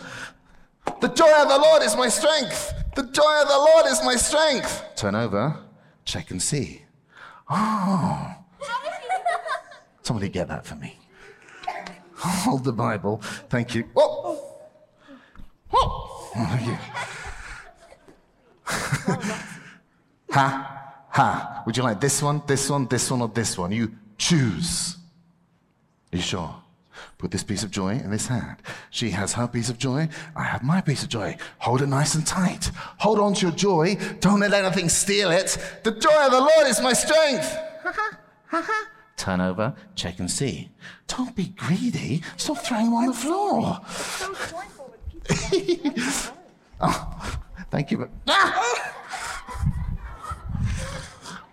The 1.02 1.10
joy 1.10 1.42
of 1.42 1.50
the 1.50 1.58
Lord 1.58 1.84
is 1.84 1.98
my 1.98 2.08
strength. 2.08 2.74
The 2.96 3.04
joy 3.04 3.42
of 3.42 3.50
the 3.50 3.58
Lord 3.58 3.88
is 3.88 4.02
my 4.06 4.16
strength. 4.16 4.82
Turn 4.96 5.16
over, 5.16 5.60
check 6.06 6.32
and 6.32 6.42
see. 6.42 6.84
Oh. 7.50 8.34
Somebody 10.04 10.30
get 10.30 10.48
that 10.48 10.66
for 10.66 10.76
me. 10.76 10.98
Hold 12.16 12.64
the 12.64 12.72
Bible. 12.72 13.18
Thank 13.50 13.76
you. 13.76 13.90
Oh. 13.98 14.41
Ha, 20.32 21.06
ha. 21.10 21.64
Would 21.66 21.76
you 21.78 21.84
like 21.84 22.00
this 22.00 22.22
one, 22.22 22.42
this 22.48 22.70
one, 22.70 22.88
this 22.88 23.12
one, 23.12 23.22
or 23.22 23.28
this 23.28 23.58
one? 23.58 23.72
You 23.72 23.92
choose. 24.18 24.98
Are 26.14 26.18
you 26.18 26.22
sure? 26.24 26.56
Put 27.18 27.32
this 27.32 27.44
piece 27.44 27.64
of 27.64 27.72
joy 27.72 27.92
in 27.92 28.10
this 28.10 28.28
hand. 28.28 28.58
She 28.90 29.12
has 29.12 29.34
her 29.34 29.48
piece 29.48 29.70
of 29.70 29.78
joy. 29.78 30.10
I 30.36 30.44
have 30.44 30.64
my 30.64 30.82
piece 30.82 31.04
of 31.04 31.10
joy. 31.10 31.38
Hold 31.60 31.82
it 31.82 31.88
nice 31.88 32.16
and 32.16 32.26
tight. 32.26 32.72
Hold 32.98 33.20
on 33.20 33.34
to 33.36 33.48
your 33.48 33.56
joy. 33.56 33.98
Don't 34.20 34.40
let 34.40 34.54
anything 34.54 34.90
steal 34.90 35.30
it. 35.32 35.58
The 35.84 35.92
joy 35.92 36.26
of 36.26 36.32
the 36.32 36.40
Lord 36.40 36.68
is 36.68 36.82
my 36.82 36.94
strength. 36.94 37.56
Turn 39.18 39.40
over, 39.40 39.76
check 39.94 40.20
and 40.20 40.32
see. 40.32 40.72
Don't 41.08 41.36
be 41.36 41.50
greedy. 41.50 42.24
Stop 42.38 42.58
throwing 42.60 42.86
them 42.86 42.96
on 42.96 43.06
the 43.08 43.14
floor. 43.14 43.80
So 43.88 44.34
joyful 44.34 44.92
with 44.92 45.28
people. 45.28 45.41
Oh, 46.84 47.38
thank 47.70 47.92
you. 47.92 47.98
but- 48.00 48.10
Ah! 48.28 48.88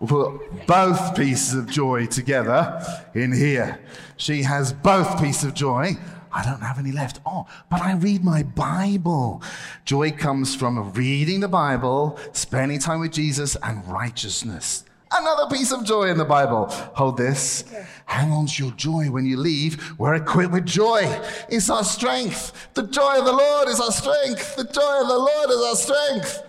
We'll 0.01 0.39
put 0.39 0.67
both 0.67 1.17
pieces 1.17 1.55
of 1.55 1.67
joy 1.69 2.07
together 2.07 2.81
in 3.15 3.33
here. 3.33 3.81
She 4.17 4.43
has 4.45 4.73
both 4.73 5.21
pieces 5.21 5.45
of 5.45 5.55
joy. 5.55 5.97
I 6.33 6.45
don't 6.45 6.61
have 6.61 6.79
any 6.79 6.93
left. 6.93 7.21
Oh, 7.27 7.47
but 7.69 7.81
I 7.83 7.95
read 7.95 8.23
my 8.23 8.45
Bible. 8.45 9.43
Joy 9.85 10.13
comes 10.13 10.55
from 10.55 10.93
reading 10.93 11.41
the 11.41 11.49
Bible, 11.49 12.17
spending 12.33 12.79
time 12.79 13.01
with 13.01 13.13
Jesus, 13.13 13.57
and 13.63 13.85
righteousness. 13.89 14.85
Another 15.11 15.55
piece 15.55 15.73
of 15.73 15.85
joy 15.85 16.05
in 16.05 16.19
the 16.19 16.25
Bible. 16.25 16.67
Hold 16.95 17.17
this. 17.17 17.65
Hang 18.07 18.31
on 18.31 18.47
to 18.47 18.65
your 18.65 18.73
joy 18.73 19.11
when 19.11 19.25
you 19.27 19.37
leave. 19.37 19.99
We're 19.99 20.15
equipped 20.15 20.53
with 20.53 20.67
joy. 20.67 21.03
It's 21.49 21.71
our 21.71 21.85
strength. 21.85 22.69
The 22.75 22.85
joy 22.85 23.19
of 23.19 23.25
the 23.25 23.33
Lord 23.33 23.69
is 23.69 23.81
our 23.81 23.93
strength. 23.93 24.57
The 24.57 24.65
joy 24.65 25.01
of 25.03 25.09
the 25.09 25.19
Lord 25.19 25.51
is 25.51 25.61
our 25.61 25.77
strength. 25.77 26.43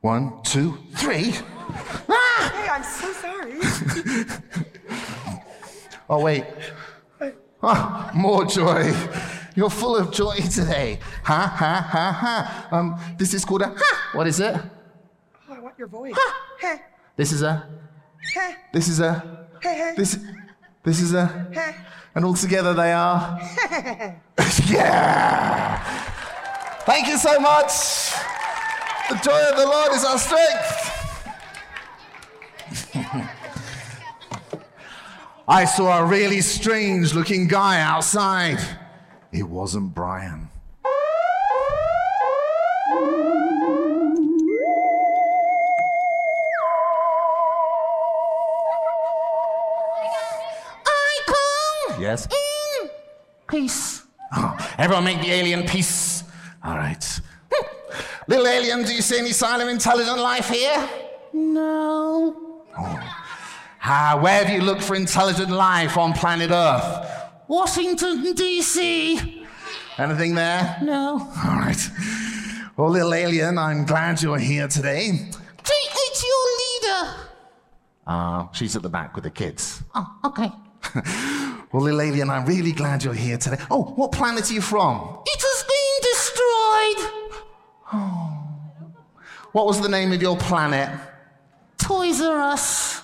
One, 0.00 0.42
two, 0.42 0.78
three. 0.96 1.34
Ah! 2.08 2.52
Hey, 2.54 2.68
I'm 2.68 2.82
so 2.82 3.12
sorry. 3.12 3.60
Oh, 6.12 6.20
wait. 6.20 6.44
Ah, 7.62 8.10
more 8.14 8.44
joy. 8.44 8.92
You're 9.54 9.70
full 9.70 9.96
of 9.96 10.10
joy 10.10 10.34
today. 10.38 10.98
Ha, 11.22 11.54
ha, 11.56 11.86
ha, 11.88 12.12
ha. 12.12 12.68
Um, 12.72 13.00
this 13.16 13.32
is 13.32 13.44
called 13.44 13.62
a 13.62 13.68
ha. 13.68 14.10
What 14.14 14.26
is 14.26 14.40
it? 14.40 14.56
Your 15.78 15.88
voice. 15.88 16.14
Hey. 16.60 16.82
This 17.16 17.32
is 17.32 17.42
a. 17.42 17.68
Hey. 18.34 18.56
This 18.72 18.88
is 18.88 19.00
a. 19.00 19.46
Hey. 19.62 19.74
Hey. 19.74 19.94
This. 19.96 20.18
This 20.82 21.00
is 21.00 21.14
a. 21.14 21.48
Hey. 21.52 21.74
And 22.14 22.24
all 22.24 22.34
together 22.34 22.74
they 22.74 22.92
are. 22.92 23.40
yeah. 24.66 25.78
Thank 26.84 27.06
you 27.06 27.16
so 27.16 27.38
much. 27.38 28.12
The 29.08 29.16
joy 29.22 29.42
of 29.50 29.56
the 29.56 29.66
Lord 29.66 29.92
is 29.92 30.04
our 30.04 30.18
strength. 30.18 30.88
I 35.48 35.64
saw 35.64 35.98
a 35.98 36.04
really 36.04 36.42
strange 36.42 37.14
looking 37.14 37.48
guy 37.48 37.80
outside. 37.80 38.58
It 39.32 39.44
wasn't 39.44 39.94
Brian. 39.94 40.49
Yes? 52.10 52.26
In 52.26 52.90
peace. 53.48 54.02
Oh, 54.34 54.74
everyone 54.78 55.04
make 55.04 55.20
the 55.20 55.30
alien 55.30 55.64
peace. 55.64 56.24
All 56.64 56.76
right. 56.76 57.20
Little 58.26 58.48
alien, 58.48 58.82
do 58.82 58.92
you 58.92 59.00
see 59.00 59.18
any 59.18 59.30
sign 59.30 59.60
of 59.60 59.68
intelligent 59.68 60.18
life 60.18 60.48
here? 60.48 60.88
No. 61.32 62.64
Ah, 63.82 64.18
where 64.20 64.44
have 64.44 64.52
you 64.52 64.60
looked 64.60 64.82
for 64.82 64.96
intelligent 64.96 65.50
life 65.50 65.96
on 65.96 66.12
planet 66.12 66.50
Earth? 66.50 67.06
Washington, 67.46 68.34
D.C. 68.34 69.46
Anything 69.96 70.34
there? 70.34 70.78
No. 70.82 71.30
All 71.44 71.58
right. 71.58 71.90
Well, 72.76 72.90
little 72.90 73.14
alien, 73.14 73.56
I'm 73.56 73.84
glad 73.84 74.20
you're 74.20 74.38
here 74.38 74.66
today. 74.66 75.10
Take 75.10 75.90
me 75.94 76.06
to 76.14 76.26
your 76.26 76.46
leader. 76.60 77.14
Uh, 78.04 78.46
she's 78.52 78.74
at 78.74 78.82
the 78.82 78.88
back 78.88 79.14
with 79.14 79.24
the 79.24 79.30
kids. 79.30 79.82
Oh, 79.94 80.18
okay. 80.24 80.50
Well, 81.72 81.82
little 81.82 82.00
alien, 82.00 82.30
I'm 82.30 82.46
really 82.46 82.72
glad 82.72 83.04
you're 83.04 83.14
here 83.14 83.38
today. 83.38 83.58
Oh, 83.70 83.84
what 83.94 84.10
planet 84.10 84.50
are 84.50 84.54
you 84.54 84.60
from? 84.60 85.20
It 85.24 85.40
has 85.40 85.62
been 85.62 86.00
destroyed. 86.10 87.00
Oh. 87.92 88.36
What 89.52 89.66
was 89.66 89.80
the 89.80 89.88
name 89.88 90.12
of 90.12 90.20
your 90.20 90.36
planet? 90.36 90.90
Toys 91.78 92.20
R 92.20 92.40
Us. 92.40 93.02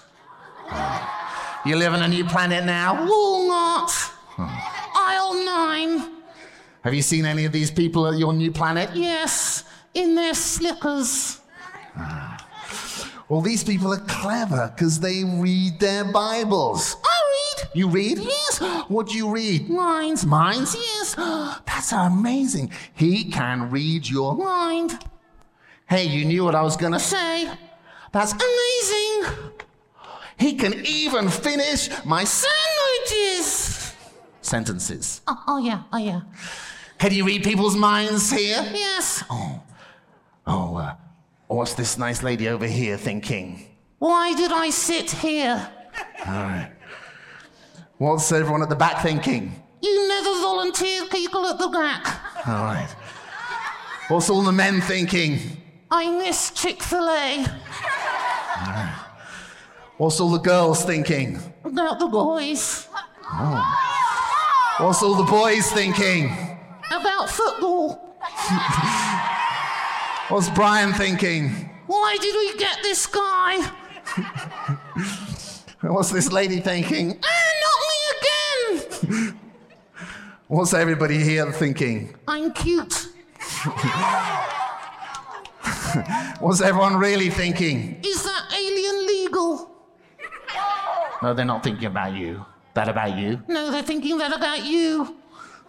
You 1.65 1.77
live 1.77 1.93
on 1.93 2.03
a 2.03 2.09
new 2.09 2.25
planet 2.25 2.65
now? 2.65 3.07
Walnut. 3.07 3.93
Aisle 4.39 5.45
9. 5.45 6.13
Have 6.83 6.95
you 6.95 7.03
seen 7.03 7.25
any 7.25 7.45
of 7.45 7.53
these 7.53 7.71
people 7.71 8.07
at 8.07 8.19
your 8.19 8.33
new 8.33 8.51
planet? 8.51 8.91
Yes, 8.95 9.65
in 9.95 10.15
their 10.17 10.35
slippers. 10.35 11.41
Ah. 11.97 12.37
Well, 13.29 13.41
these 13.41 13.65
people 13.65 13.93
are 13.93 14.05
clever 14.07 14.73
because 14.75 15.01
they 15.01 15.25
read 15.25 15.81
their 15.81 16.05
Bibles. 16.05 16.95
Read. 16.95 17.16
You 17.77 17.89
read? 17.89 18.19
Yes. 18.19 18.59
What 18.89 19.09
do 19.09 19.17
you 19.19 19.29
read? 19.29 19.69
Minds. 19.69 20.25
Minds? 20.25 20.75
Yes. 20.75 21.15
That's 21.67 21.93
amazing. 21.93 22.71
He 22.95 23.25
can 23.31 23.71
read 23.71 24.09
your. 24.09 24.35
Mind. 24.35 24.99
Hey, 25.87 26.07
you 26.07 26.25
knew 26.25 26.43
what 26.43 26.55
I 26.55 26.63
was 26.63 26.77
gonna 26.77 26.99
say. 26.99 27.45
Say. 27.45 27.59
That's 28.13 28.33
Amazing. 28.33 29.35
He 30.39 30.55
can 30.55 30.87
even 30.87 31.29
finish 31.29 31.91
my 32.05 32.25
Sandwiches. 32.25 33.95
sentences. 34.41 35.21
Oh, 35.27 35.43
oh 35.49 35.59
yeah, 35.59 35.83
oh 35.93 35.99
yeah. 35.99 36.23
Can 36.99 37.13
you 37.13 37.25
read 37.27 37.45
people's 37.45 37.77
minds 37.77 38.31
here? 38.31 38.67
Yes. 38.73 39.23
Oh, 40.47 40.77
uh, 40.77 40.95
what's 41.49 41.75
this 41.75 41.99
nice 41.99 42.23
lady 42.23 42.49
over 42.49 42.67
here 42.67 42.97
thinking? 42.97 43.67
Why 43.99 44.35
did 44.35 44.51
I 44.51 44.71
sit 44.71 45.11
here? 45.11 45.69
What's 47.99 48.31
everyone 48.31 48.63
at 48.63 48.69
the 48.69 48.77
back 48.77 49.03
thinking? 49.03 49.55
You 49.81 50.09
never 50.09 50.31
volunteer 50.41 51.07
people 51.07 51.47
at 51.47 51.59
the 51.59 51.69
back. 51.69 52.07
All 52.47 52.65
right. 52.65 52.95
What's 54.09 54.29
all 54.29 54.43
the 54.43 54.53
men 54.53 54.83
thinking? 54.83 55.39
I 55.91 56.11
miss 56.11 56.51
Chick 56.51 56.83
fil 56.83 57.09
A. 57.09 57.47
What's 59.97 60.21
all 60.21 60.31
the 60.31 60.39
girls 60.39 60.85
thinking? 60.85 61.39
About 61.65 61.99
the 61.99 62.09
boys. 62.09 62.87
What's 64.79 65.03
all 65.03 65.15
the 65.15 65.25
boys 65.31 65.71
thinking? 65.73 66.37
About 66.91 67.31
football. 67.31 68.19
What's 70.29 70.51
Brian 70.51 70.93
thinking? 70.93 71.71
Why 71.87 72.19
did 72.21 72.35
we 72.35 72.59
get 72.59 72.79
this 72.83 73.07
guy? 73.07 73.71
What's 75.81 76.11
this 76.11 76.31
lady 76.31 76.61
thinking? 76.61 77.19
Ah, 77.23 77.53
not. 77.63 77.86
What's 80.49 80.75
everybody 80.75 81.19
here 81.19 81.51
thinking? 81.51 82.15
I'm 82.29 82.53
cute. 82.53 83.09
What's 86.39 86.61
everyone 86.61 86.99
really 86.99 87.31
thinking? 87.31 87.99
Is 88.05 88.23
that 88.23 88.43
alien 88.55 89.07
legal? 89.09 89.69
No, 91.21 91.35
they're 91.35 91.45
not 91.45 91.65
thinking 91.65 91.87
about 91.87 92.15
you. 92.15 92.47
That 92.75 92.89
about 92.89 93.19
you? 93.19 93.43
No, 93.49 93.73
they're 93.73 93.83
thinking 93.83 94.19
that 94.19 94.33
about 94.33 94.65
you. 94.65 95.17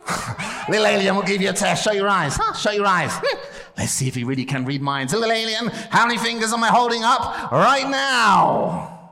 Little 0.69 0.85
alien 0.85 1.15
we'll 1.15 1.25
give 1.25 1.41
you 1.41 1.49
a 1.49 1.53
test. 1.53 1.83
Show 1.83 1.93
your 1.93 2.07
eyes. 2.07 2.37
Huh? 2.37 2.53
Show 2.53 2.69
your 2.71 2.85
eyes. 2.85 3.09
Hmm. 3.13 3.37
Let's 3.79 3.93
see 3.93 4.07
if 4.07 4.13
he 4.13 4.23
really 4.23 4.45
can 4.45 4.63
read 4.63 4.83
minds. 4.83 5.11
Little 5.11 5.31
alien, 5.31 5.69
how 5.89 6.05
many 6.05 6.19
fingers 6.19 6.53
am 6.53 6.63
I 6.63 6.67
holding 6.67 7.03
up 7.03 7.51
right 7.51 7.89
now? 7.89 9.09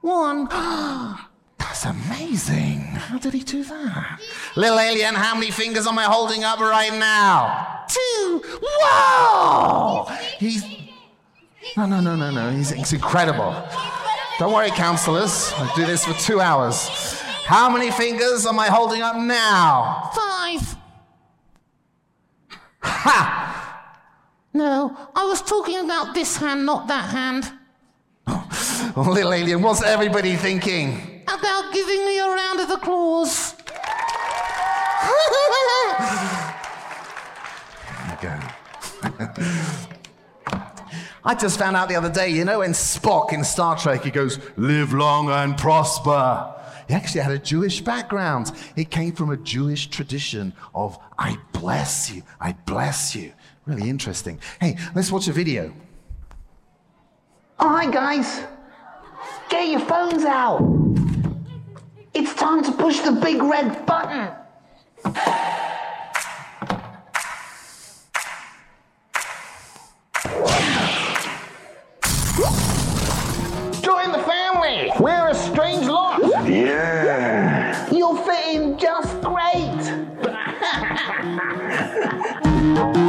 One. 0.00 0.48
That's 1.58 1.84
amazing. 1.84 2.80
How 2.80 3.18
did 3.18 3.34
he 3.34 3.42
do 3.44 3.62
that? 3.64 4.20
Little 4.56 4.78
alien, 4.78 5.14
how 5.14 5.34
many 5.34 5.50
fingers 5.50 5.86
am 5.86 5.98
I 5.98 6.04
holding 6.04 6.42
up 6.42 6.58
right 6.60 6.92
now? 6.92 7.84
Two. 7.88 8.42
Whoa! 8.62 10.06
He's. 10.38 10.64
No, 11.76 11.84
no, 11.84 12.00
no, 12.00 12.16
no, 12.16 12.30
no. 12.30 12.50
He's, 12.50 12.70
he's 12.70 12.94
incredible. 12.94 13.54
Don't 14.38 14.54
worry, 14.54 14.70
counselors. 14.70 15.52
I 15.56 15.70
do 15.76 15.84
this 15.84 16.06
for 16.06 16.14
two 16.14 16.40
hours. 16.40 16.88
How 17.44 17.68
many 17.68 17.90
fingers 17.90 18.46
am 18.46 18.58
I 18.58 18.68
holding 18.68 19.02
up 19.02 19.16
now? 19.16 20.10
Five. 20.14 20.76
Ha! 22.80 23.46
No, 24.54 24.96
I 25.14 25.24
was 25.26 25.42
talking 25.42 25.80
about 25.84 26.14
this 26.14 26.38
hand, 26.38 26.64
not 26.64 26.88
that 26.88 27.10
hand. 27.10 27.52
Little 28.96 29.34
alien, 29.34 29.60
what's 29.60 29.82
everybody 29.82 30.34
thinking? 30.36 31.22
About 31.28 31.74
giving 31.74 32.06
me 32.06 32.18
a 32.18 32.26
round 32.26 32.60
of 32.60 32.70
applause. 32.70 33.05
I 41.26 41.34
just 41.34 41.58
found 41.58 41.74
out 41.74 41.88
the 41.88 41.96
other 41.96 42.08
day, 42.08 42.28
you 42.28 42.44
know, 42.44 42.62
in 42.62 42.70
Spock 42.70 43.32
in 43.32 43.42
Star 43.42 43.76
Trek, 43.76 44.04
he 44.04 44.12
goes, 44.12 44.38
live 44.56 44.92
long 44.92 45.28
and 45.28 45.58
prosper. 45.58 46.54
He 46.86 46.94
actually 46.94 47.22
had 47.22 47.32
a 47.32 47.38
Jewish 47.38 47.80
background. 47.80 48.52
It 48.76 48.92
came 48.92 49.10
from 49.10 49.30
a 49.30 49.36
Jewish 49.36 49.88
tradition 49.88 50.52
of, 50.72 50.96
I 51.18 51.36
bless 51.52 52.12
you, 52.12 52.22
I 52.40 52.52
bless 52.52 53.16
you. 53.16 53.32
Really 53.66 53.90
interesting. 53.90 54.38
Hey, 54.60 54.78
let's 54.94 55.10
watch 55.10 55.26
a 55.26 55.32
video. 55.32 55.74
All 57.58 57.70
right, 57.70 57.90
guys, 57.90 58.44
get 59.48 59.68
your 59.68 59.80
phones 59.80 60.24
out. 60.24 60.60
It's 62.14 62.34
time 62.34 62.62
to 62.62 62.70
push 62.70 63.00
the 63.00 63.10
big 63.10 63.42
red 63.42 63.84
button. 63.84 64.30
Oh! 82.78 83.05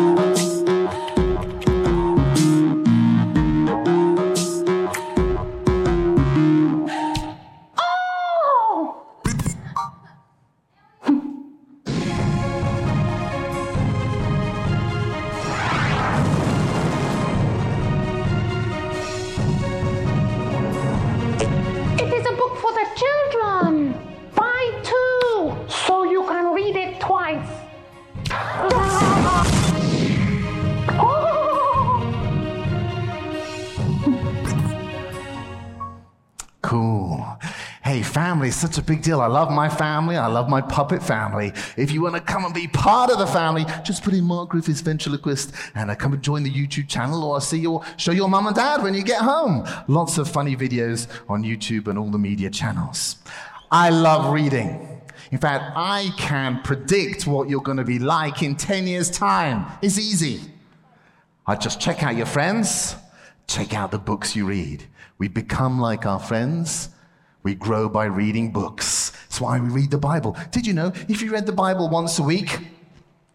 Such 38.58 38.78
a 38.78 38.82
big 38.82 39.02
deal. 39.02 39.22
I 39.22 39.28
love 39.28 39.52
my 39.52 39.70
family. 39.70 40.18
I 40.18 40.28
love 40.28 40.50
my 40.50 40.62
puppet 40.62 41.02
family. 41.02 41.54
If 41.76 41.92
you 41.92 42.02
want 42.02 42.16
to 42.16 42.22
come 42.22 42.46
and 42.46 42.54
be 42.54 42.68
part 42.68 43.12
of 43.12 43.20
the 43.20 43.28
family, 43.28 43.66
just 43.84 44.04
put 44.04 44.14
in 44.14 44.24
Mark 44.24 44.50
Griffiths 44.50 44.82
Ventriloquist 44.82 45.54
and 45.76 45.92
uh, 45.92 45.96
come 45.96 46.14
and 46.14 46.22
join 46.22 46.44
the 46.44 46.52
YouTube 46.52 46.88
channel 46.88 47.24
or 47.24 47.40
see 47.42 47.60
your, 47.60 47.84
show 47.98 48.12
your 48.12 48.30
mum 48.30 48.48
and 48.48 48.56
dad 48.56 48.84
when 48.84 48.94
you 48.94 49.04
get 49.04 49.22
home. 49.22 49.66
Lots 49.88 50.18
of 50.18 50.30
funny 50.30 50.56
videos 50.56 51.08
on 51.30 51.44
YouTube 51.44 51.88
and 51.88 51.98
all 51.98 52.10
the 52.10 52.18
media 52.18 52.50
channels. 52.50 53.18
I 53.72 53.90
love 53.90 54.34
reading. 54.34 55.02
In 55.32 55.38
fact, 55.38 55.74
I 55.76 56.12
can 56.18 56.62
predict 56.64 57.28
what 57.28 57.50
you're 57.50 57.62
going 57.62 57.78
to 57.78 57.84
be 57.84 58.00
like 58.00 58.42
in 58.42 58.56
10 58.56 58.88
years' 58.88 59.10
time. 59.10 59.66
It's 59.82 59.98
easy. 59.98 60.42
I 61.46 61.56
just 61.56 61.80
check 61.80 62.04
out 62.04 62.16
your 62.16 62.26
friends, 62.26 62.96
check 63.48 63.74
out 63.74 63.92
the 63.92 64.00
books 64.00 64.36
you 64.36 64.46
read. 64.46 64.84
We 65.18 65.28
become 65.28 65.80
like 65.80 66.06
our 66.06 66.20
friends. 66.20 66.90
We 67.48 67.56
grow 67.56 67.88
by 67.88 68.08
reading 68.08 68.52
books. 68.52 69.12
That's 69.12 69.40
why 69.40 69.58
we 69.58 69.70
read 69.70 69.90
the 69.90 69.98
Bible. 69.98 70.36
Did 70.52 70.68
you 70.68 70.74
know 70.74 70.92
if 71.08 71.22
you 71.22 71.32
read 71.32 71.46
the 71.46 71.54
Bible 71.54 71.88
once 71.88 72.20
a 72.20 72.24
week, 72.24 72.60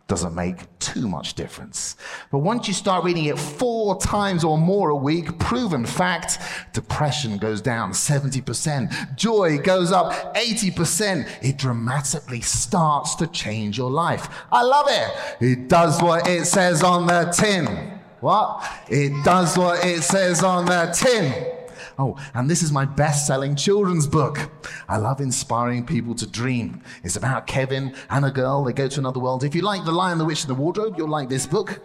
doesn't 0.06 0.34
make 0.34 0.78
too 0.80 1.08
much 1.08 1.32
difference. 1.32 1.96
But 2.30 2.40
once 2.40 2.68
you 2.68 2.74
start 2.74 3.04
reading 3.04 3.24
it 3.24 3.38
four 3.38 3.98
times 3.98 4.44
or 4.44 4.58
more 4.58 4.90
a 4.90 4.94
week, 4.94 5.38
proven 5.38 5.86
fact, 5.86 6.40
depression 6.74 7.38
goes 7.38 7.62
down 7.62 7.92
70%, 7.92 9.16
joy 9.16 9.56
goes 9.56 9.92
up 9.92 10.36
80%. 10.36 11.26
It 11.40 11.56
dramatically 11.56 12.42
starts 12.42 13.14
to 13.14 13.26
change 13.28 13.78
your 13.78 13.90
life. 13.90 14.28
I 14.52 14.62
love 14.62 14.88
it. 14.90 15.42
It 15.42 15.68
does 15.70 16.02
what 16.02 16.28
it 16.28 16.44
says 16.44 16.82
on 16.82 17.06
the 17.06 17.34
tin. 17.34 17.98
What? 18.20 18.62
It 18.90 19.24
does 19.24 19.56
what 19.56 19.82
it 19.86 20.02
says 20.02 20.44
on 20.44 20.66
the 20.66 20.94
tin. 20.94 21.61
Oh, 21.98 22.16
and 22.34 22.48
this 22.48 22.62
is 22.62 22.72
my 22.72 22.84
best 22.84 23.26
selling 23.26 23.54
children's 23.56 24.06
book. 24.06 24.50
I 24.88 24.96
love 24.96 25.20
inspiring 25.20 25.84
people 25.84 26.14
to 26.16 26.26
dream. 26.26 26.82
It's 27.04 27.16
about 27.16 27.46
Kevin 27.46 27.94
and 28.10 28.24
a 28.24 28.30
girl. 28.30 28.64
They 28.64 28.72
go 28.72 28.88
to 28.88 28.98
another 28.98 29.20
world. 29.20 29.44
If 29.44 29.54
you 29.54 29.62
like 29.62 29.84
The 29.84 29.92
Lion, 29.92 30.18
the 30.18 30.24
Witch, 30.24 30.42
and 30.42 30.50
the 30.50 30.54
Wardrobe, 30.54 30.94
you'll 30.96 31.08
like 31.08 31.28
this 31.28 31.46
book. 31.46 31.80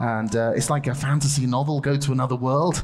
And 0.00 0.34
uh, 0.34 0.52
it's 0.56 0.70
like 0.70 0.86
a 0.86 0.94
fantasy 0.94 1.46
novel, 1.46 1.80
go 1.80 1.96
to 1.96 2.12
another 2.12 2.36
world. 2.36 2.82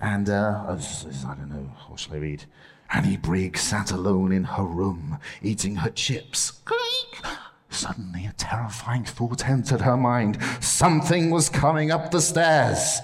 And 0.00 0.30
uh, 0.30 0.64
I 0.68 1.34
don't 1.34 1.48
know, 1.50 1.70
what 1.88 2.00
shall 2.00 2.14
I 2.14 2.18
read? 2.18 2.44
Annie 2.92 3.16
Briggs 3.16 3.62
sat 3.62 3.90
alone 3.90 4.30
in 4.32 4.44
her 4.44 4.64
room, 4.64 5.18
eating 5.42 5.76
her 5.76 5.90
chips. 5.90 6.52
Creak! 6.64 7.24
Suddenly, 7.68 8.26
a 8.26 8.32
terrifying 8.32 9.04
thought 9.04 9.46
entered 9.48 9.80
her 9.80 9.96
mind. 9.96 10.38
Something 10.60 11.30
was 11.30 11.48
coming 11.48 11.90
up 11.90 12.10
the 12.10 12.20
stairs. 12.20 13.00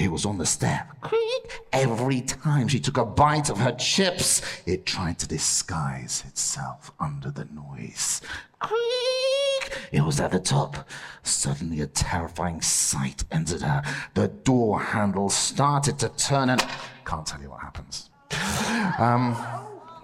It 0.00 0.10
was 0.10 0.24
on 0.24 0.38
the 0.38 0.46
step. 0.46 0.98
Creak! 1.02 1.60
Every 1.74 2.22
time 2.22 2.68
she 2.68 2.80
took 2.80 2.96
a 2.96 3.04
bite 3.04 3.50
of 3.50 3.58
her 3.58 3.72
chips, 3.72 4.40
it 4.64 4.86
tried 4.86 5.18
to 5.18 5.28
disguise 5.28 6.24
itself 6.26 6.90
under 6.98 7.30
the 7.30 7.44
noise. 7.44 8.22
Creak! 8.60 9.78
It 9.92 10.00
was 10.00 10.18
at 10.18 10.30
the 10.30 10.40
top. 10.40 10.88
Suddenly, 11.22 11.82
a 11.82 11.86
terrifying 11.86 12.62
sight 12.62 13.24
entered 13.30 13.60
her. 13.60 13.82
The 14.14 14.28
door 14.28 14.80
handle 14.80 15.28
started 15.28 15.98
to 15.98 16.08
turn 16.08 16.48
and. 16.48 16.64
Can't 17.04 17.26
tell 17.26 17.42
you 17.42 17.50
what 17.50 17.60
happens. 17.60 18.08
Um, 18.98 19.36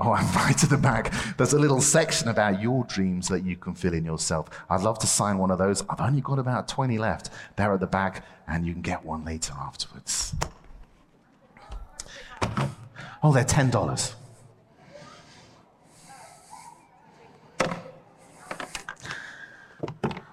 oh, 0.00 0.12
I'm 0.12 0.26
right 0.36 0.62
at 0.62 0.70
the 0.70 0.76
back. 0.76 1.12
There's 1.36 1.52
a 1.52 1.58
little 1.58 1.80
section 1.80 2.28
about 2.28 2.60
your 2.60 2.84
dreams 2.84 3.28
that 3.28 3.44
you 3.44 3.56
can 3.56 3.74
fill 3.74 3.94
in 3.94 4.04
yourself. 4.04 4.48
I'd 4.68 4.82
love 4.82 4.98
to 5.00 5.06
sign 5.06 5.38
one 5.38 5.50
of 5.50 5.58
those. 5.58 5.82
I've 5.88 6.00
only 6.00 6.20
got 6.20 6.38
about 6.38 6.68
20 6.68 6.98
left. 6.98 7.30
They're 7.56 7.72
at 7.72 7.80
the 7.80 7.86
back, 7.86 8.24
and 8.46 8.66
you 8.66 8.72
can 8.72 8.82
get 8.82 9.04
one 9.04 9.24
later 9.24 9.54
afterwards. 9.58 10.34
Oh, 13.22 13.32
they're 13.32 13.44
$10. 13.44 14.14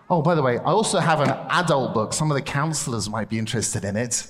Oh, 0.09 0.21
by 0.21 0.35
the 0.35 0.43
way, 0.43 0.59
I 0.59 0.65
also 0.65 0.99
have 0.99 1.21
an 1.21 1.31
adult 1.49 1.93
book. 1.93 2.13
Some 2.13 2.29
of 2.29 2.35
the 2.35 2.41
counselors 2.41 3.09
might 3.09 3.29
be 3.29 3.39
interested 3.39 3.83
in 3.83 3.95
it. 3.95 4.27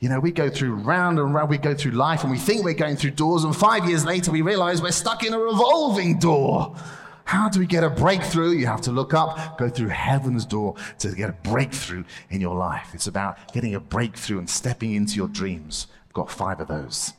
You 0.00 0.08
know, 0.08 0.20
we 0.20 0.32
go 0.32 0.50
through 0.50 0.74
round 0.74 1.18
and 1.18 1.34
round, 1.34 1.48
we 1.48 1.58
go 1.58 1.74
through 1.74 1.92
life, 1.92 2.22
and 2.22 2.30
we 2.30 2.38
think 2.38 2.64
we're 2.64 2.74
going 2.74 2.96
through 2.96 3.12
doors, 3.12 3.44
and 3.44 3.56
five 3.56 3.88
years 3.88 4.04
later, 4.04 4.30
we 4.30 4.42
realize 4.42 4.82
we're 4.82 4.92
stuck 4.92 5.24
in 5.24 5.32
a 5.32 5.38
revolving 5.38 6.18
door. 6.18 6.76
How 7.24 7.48
do 7.48 7.58
we 7.58 7.66
get 7.66 7.82
a 7.82 7.88
breakthrough? 7.88 8.50
You 8.50 8.66
have 8.66 8.82
to 8.82 8.92
look 8.92 9.14
up, 9.14 9.56
go 9.56 9.70
through 9.70 9.88
heaven's 9.88 10.44
door 10.44 10.74
to 10.98 11.14
get 11.14 11.30
a 11.30 11.32
breakthrough 11.32 12.04
in 12.28 12.40
your 12.40 12.54
life. 12.54 12.90
It's 12.92 13.06
about 13.06 13.52
getting 13.52 13.74
a 13.74 13.80
breakthrough 13.80 14.38
and 14.38 14.50
stepping 14.50 14.92
into 14.92 15.16
your 15.16 15.28
dreams. 15.28 15.86
I've 16.06 16.12
got 16.12 16.30
five 16.30 16.60
of 16.60 16.68
those. 16.68 17.14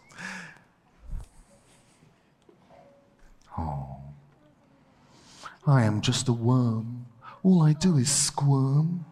Oh. 3.58 3.98
I 5.66 5.84
am 5.84 6.02
just 6.02 6.28
a 6.28 6.34
worm. 6.34 7.08
All 7.44 7.64
I 7.64 7.74
do 7.74 7.98
is 7.98 8.12
squirm. 8.12 9.06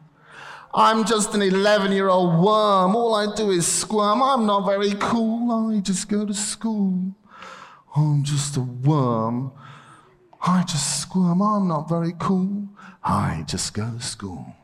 I'm 0.76 1.06
just 1.06 1.36
an 1.36 1.44
11 1.44 1.92
year 1.92 2.10
old 2.10 2.44
worm. 2.44 2.96
All 2.96 3.14
I 3.14 3.34
do 3.36 3.52
is 3.52 3.68
squirm. 3.68 4.24
I'm 4.24 4.48
not 4.48 4.66
very 4.66 4.94
cool. 5.00 5.52
I 5.52 5.80
just 5.82 6.10
go 6.10 6.26
to 6.26 6.34
school. 6.34 7.14
I'm 7.96 8.24
just 8.24 8.58
a 8.58 8.62
worm. 8.62 9.52
I 10.42 10.64
just 10.64 11.02
squirm. 11.02 11.42
I'm 11.42 11.68
not 11.68 11.88
very 11.88 12.14
cool. 12.18 12.70
I 13.04 13.44
just 13.46 13.74
go 13.76 13.92
to 13.92 14.02
school. 14.02 14.56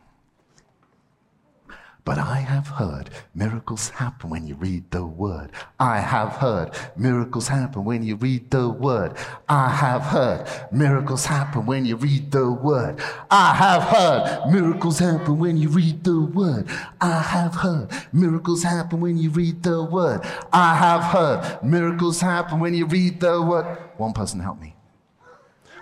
But 2.10 2.18
I 2.18 2.38
have 2.38 2.68
heard 2.70 3.12
miracles 3.36 3.90
happen 3.90 4.32
when 4.32 4.48
you 4.48 4.56
read 4.56 4.90
the 4.90 5.06
word. 5.06 5.52
I 5.80 6.00
have 6.00 6.38
heard 6.38 6.72
miracles 6.98 7.50
happen 7.50 7.86
when 7.86 8.02
you 8.02 8.16
read 8.16 8.50
the 8.50 8.68
word. 8.68 9.14
I 9.48 9.70
have 9.70 10.02
heard 10.02 10.48
miracles 10.72 11.28
happen 11.28 11.68
when 11.68 11.86
you 11.86 11.98
read 11.98 12.32
the 12.32 12.52
word. 12.52 13.00
I 13.30 13.54
have 13.54 13.84
heard 13.84 14.52
miracles 14.52 14.98
happen 14.98 15.38
when 15.38 15.58
you 15.58 15.70
read 15.70 16.04
the 16.04 16.20
word. 16.20 16.66
I 17.00 17.22
have 17.22 17.54
heard 17.54 17.90
miracles 18.12 18.64
happen 18.64 19.00
when 19.00 19.20
you 19.20 19.30
read 19.30 19.62
the 19.62 19.84
word. 19.84 20.22
I 20.52 20.76
have 20.78 21.04
heard 21.04 21.62
miracles 21.62 22.22
happen 22.22 22.60
when 22.60 22.74
you 22.74 22.88
read 22.88 23.20
the 23.20 23.40
word. 23.40 23.78
One 23.98 24.14
person 24.14 24.40
help 24.40 24.60
me. 24.60 24.76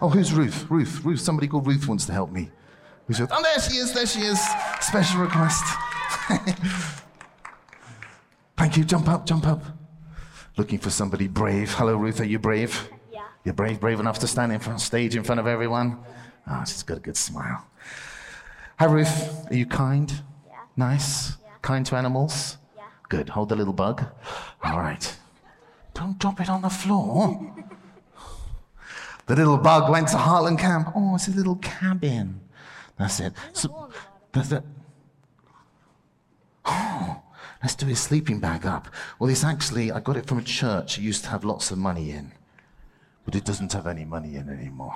Oh, 0.02 0.10
who's 0.10 0.34
Ruth? 0.34 0.70
Ruth. 0.70 1.06
Ruth. 1.06 1.22
Somebody 1.22 1.48
called 1.48 1.66
Ruth 1.66 1.88
wants 1.88 2.06
to 2.08 2.12
help 2.12 2.34
me. 2.34 2.52
Who's 3.06 3.22
Ruth? 3.22 3.30
Oh, 3.32 3.42
there 3.42 3.62
she 3.62 3.78
is. 3.78 3.94
There 3.94 4.06
she 4.06 4.20
is. 4.20 4.46
Special 4.82 5.22
request. 5.22 5.64
Thank 8.58 8.78
you. 8.78 8.84
Jump 8.84 9.08
up, 9.08 9.26
jump 9.26 9.48
up. 9.48 9.64
Looking 10.58 10.80
for 10.80 10.90
somebody 10.90 11.28
brave. 11.28 11.74
Hello, 11.74 11.96
Ruth. 11.96 12.20
Are 12.20 12.26
you 12.26 12.40
brave? 12.40 12.90
Yeah. 13.14 13.22
You're 13.46 13.54
brave, 13.54 13.80
brave 13.80 14.00
enough 14.00 14.20
to 14.20 14.28
stand 14.28 14.52
in 14.52 14.60
front 14.60 14.82
stage 14.82 15.16
in 15.16 15.24
front 15.24 15.40
of 15.40 15.48
everyone. 15.48 16.00
Ah, 16.46 16.64
she's 16.64 16.84
got 16.84 16.98
a 16.98 17.00
good 17.00 17.16
smile. 17.16 17.66
Hi, 18.80 18.86
Ruth. 18.86 19.50
Are 19.50 19.56
you 19.56 19.66
kind? 19.66 20.12
Yeah. 20.48 20.58
Nice. 20.76 21.38
Yeah. 21.44 21.52
Kind 21.62 21.86
to 21.88 21.96
animals? 21.96 22.58
Yeah. 22.76 22.84
Good. 23.08 23.30
Hold 23.30 23.50
the 23.50 23.56
little 23.56 23.74
bug. 23.74 24.04
All 24.64 24.80
right. 24.80 25.16
Don't 25.94 26.20
drop 26.20 26.42
it 26.42 26.50
on 26.50 26.62
the 26.62 26.70
floor. 26.70 27.56
the 29.28 29.36
little 29.36 29.58
bug 29.58 29.90
went 29.90 30.10
to 30.10 30.18
Heartland 30.18 30.60
Camp. 30.60 30.90
Oh, 30.94 31.16
it's 31.16 31.28
a 31.28 31.32
little 31.32 31.56
cabin. 31.56 32.42
That's 32.98 33.20
it. 33.20 33.34
So, 33.54 33.90
that's 34.34 34.52
it. 34.52 34.64
Let's 37.68 37.76
do 37.76 37.86
his 37.86 38.00
sleeping 38.00 38.40
bag 38.40 38.66
up. 38.66 38.88
Well, 39.20 39.30
it's 39.30 39.44
actually, 39.44 39.92
I 39.92 40.00
got 40.00 40.16
it 40.16 40.26
from 40.26 40.38
a 40.38 40.42
church 40.42 40.98
it 40.98 41.02
used 41.02 41.26
to 41.26 41.32
have 41.32 41.44
lots 41.44 41.70
of 41.70 41.78
money 41.78 42.12
in, 42.12 42.32
but 43.26 43.36
it 43.36 43.44
doesn't 43.44 43.74
have 43.74 43.88
any 43.88 44.06
money 44.06 44.38
in 44.38 44.48
anymore. 44.48 44.96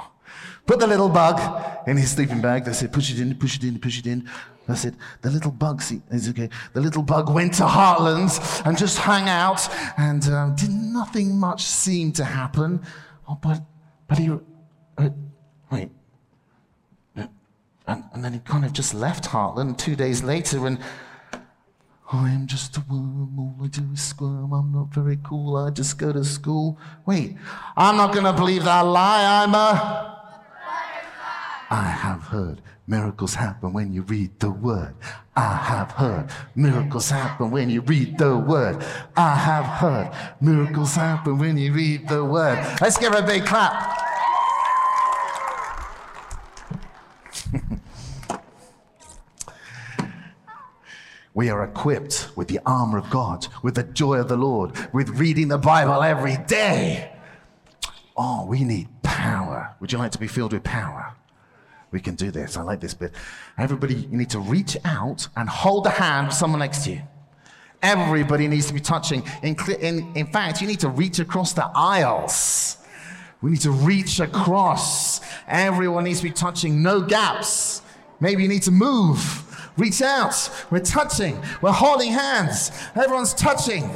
Put 0.65 0.79
the 0.79 0.87
little 0.87 1.09
bug 1.09 1.37
in 1.85 1.97
his 1.97 2.11
sleeping 2.11 2.39
bag. 2.39 2.63
They 2.63 2.71
said, 2.71 2.93
Push 2.93 3.11
it 3.11 3.19
in, 3.19 3.35
push 3.35 3.57
it 3.57 3.65
in, 3.65 3.77
push 3.77 3.99
it 3.99 4.07
in. 4.07 4.25
That's 4.67 4.79
said, 4.79 4.95
The 5.21 5.29
little 5.29 5.51
bug, 5.51 5.81
see, 5.81 6.01
is 6.11 6.29
okay. 6.29 6.47
The 6.71 6.79
little 6.79 7.03
bug 7.03 7.29
went 7.29 7.55
to 7.55 7.63
Heartlands 7.63 8.65
and 8.65 8.77
just 8.77 8.99
hung 8.99 9.27
out, 9.27 9.67
and 9.97 10.25
um, 10.29 10.55
did 10.55 10.69
nothing 10.69 11.37
much 11.37 11.65
seem 11.65 12.13
to 12.13 12.23
happen. 12.23 12.81
Oh, 13.27 13.37
but, 13.41 13.61
but 14.07 14.17
he, 14.17 14.31
uh, 14.97 15.09
wait. 15.69 15.91
And, 17.87 18.03
and 18.13 18.23
then 18.23 18.31
he 18.31 18.39
kind 18.39 18.63
of 18.63 18.71
just 18.71 18.93
left 18.93 19.25
Heartland 19.25 19.77
two 19.77 19.97
days 19.97 20.23
later, 20.23 20.65
and 20.67 20.79
I 22.13 22.29
am 22.31 22.45
just 22.45 22.75
a 22.75 22.83
worm, 22.89 23.39
all 23.39 23.55
I 23.63 23.67
do 23.67 23.83
is 23.93 24.01
squirm. 24.01 24.51
I'm 24.51 24.73
not 24.73 24.93
very 24.93 25.17
cool, 25.23 25.55
I 25.55 25.69
just 25.69 25.97
go 25.97 26.11
to 26.11 26.25
school. 26.25 26.77
Wait, 27.05 27.37
I'm 27.77 27.95
not 27.95 28.13
gonna 28.13 28.33
believe 28.33 28.65
that 28.65 28.81
lie, 28.81 29.43
I'm 29.43 29.55
a. 29.55 30.17
I 31.69 31.83
have 31.83 32.23
heard 32.23 32.61
miracles 32.85 33.35
happen 33.35 33.71
when 33.71 33.93
you 33.93 34.01
read 34.01 34.37
the 34.41 34.51
word. 34.51 34.93
I 35.37 35.55
have 35.55 35.91
heard 35.91 36.29
miracles 36.53 37.09
happen 37.09 37.49
when 37.49 37.69
you 37.69 37.79
read 37.79 38.17
the 38.17 38.35
word. 38.37 38.83
I 39.15 39.35
have 39.35 39.63
heard 39.63 40.11
miracles 40.41 40.95
happen 40.95 41.37
when 41.37 41.57
you 41.57 41.71
read 41.71 42.09
the 42.09 42.25
word. 42.25 42.59
Let's 42.81 42.97
give 42.97 43.13
a 43.13 43.21
big 43.21 43.45
clap. 43.45 44.00
We 51.33 51.49
are 51.49 51.63
equipped 51.63 52.29
with 52.35 52.49
the 52.49 52.59
armor 52.65 52.97
of 52.97 53.09
God, 53.09 53.47
with 53.63 53.75
the 53.75 53.83
joy 53.83 54.15
of 54.15 54.27
the 54.27 54.35
Lord, 54.35 54.71
with 54.93 55.09
reading 55.09 55.47
the 55.47 55.57
Bible 55.57 56.03
every 56.03 56.37
day. 56.47 57.13
Oh, 58.17 58.45
we 58.45 58.63
need 58.63 58.89
power. 59.01 59.75
Would 59.79 59.91
you 59.91 59.97
like 59.97 60.11
to 60.11 60.19
be 60.19 60.27
filled 60.27 60.51
with 60.51 60.63
power? 60.63 61.13
We 61.91 61.99
can 61.99 62.15
do 62.15 62.31
this. 62.31 62.57
I 62.57 62.61
like 62.61 62.81
this 62.81 62.93
bit. 62.93 63.13
Everybody, 63.57 63.95
you 63.95 64.17
need 64.17 64.29
to 64.31 64.39
reach 64.39 64.77
out 64.83 65.27
and 65.35 65.49
hold 65.49 65.85
the 65.85 65.89
hand 65.89 66.27
of 66.27 66.33
someone 66.33 66.59
next 66.59 66.83
to 66.85 66.91
you. 66.91 67.01
Everybody 67.81 68.47
needs 68.47 68.67
to 68.67 68.73
be 68.73 68.79
touching. 68.79 69.23
In, 69.41 69.55
in, 69.79 70.15
in 70.15 70.27
fact, 70.27 70.61
you 70.61 70.67
need 70.67 70.79
to 70.81 70.89
reach 70.89 71.19
across 71.19 71.53
the 71.53 71.69
aisles. 71.73 72.77
We 73.41 73.51
need 73.51 73.61
to 73.61 73.71
reach 73.71 74.19
across. 74.19 75.21
Everyone 75.47 76.03
needs 76.03 76.19
to 76.19 76.25
be 76.25 76.31
touching, 76.31 76.83
no 76.83 77.01
gaps. 77.01 77.81
Maybe 78.19 78.43
you 78.43 78.49
need 78.49 78.63
to 78.63 78.71
move. 78.71 79.47
Reach 79.77 80.01
out. 80.01 80.49
We're 80.69 80.79
touching. 80.79 81.41
We're 81.61 81.71
holding 81.71 82.11
hands. 82.11 82.71
Everyone's 82.95 83.33
touching. 83.33 83.89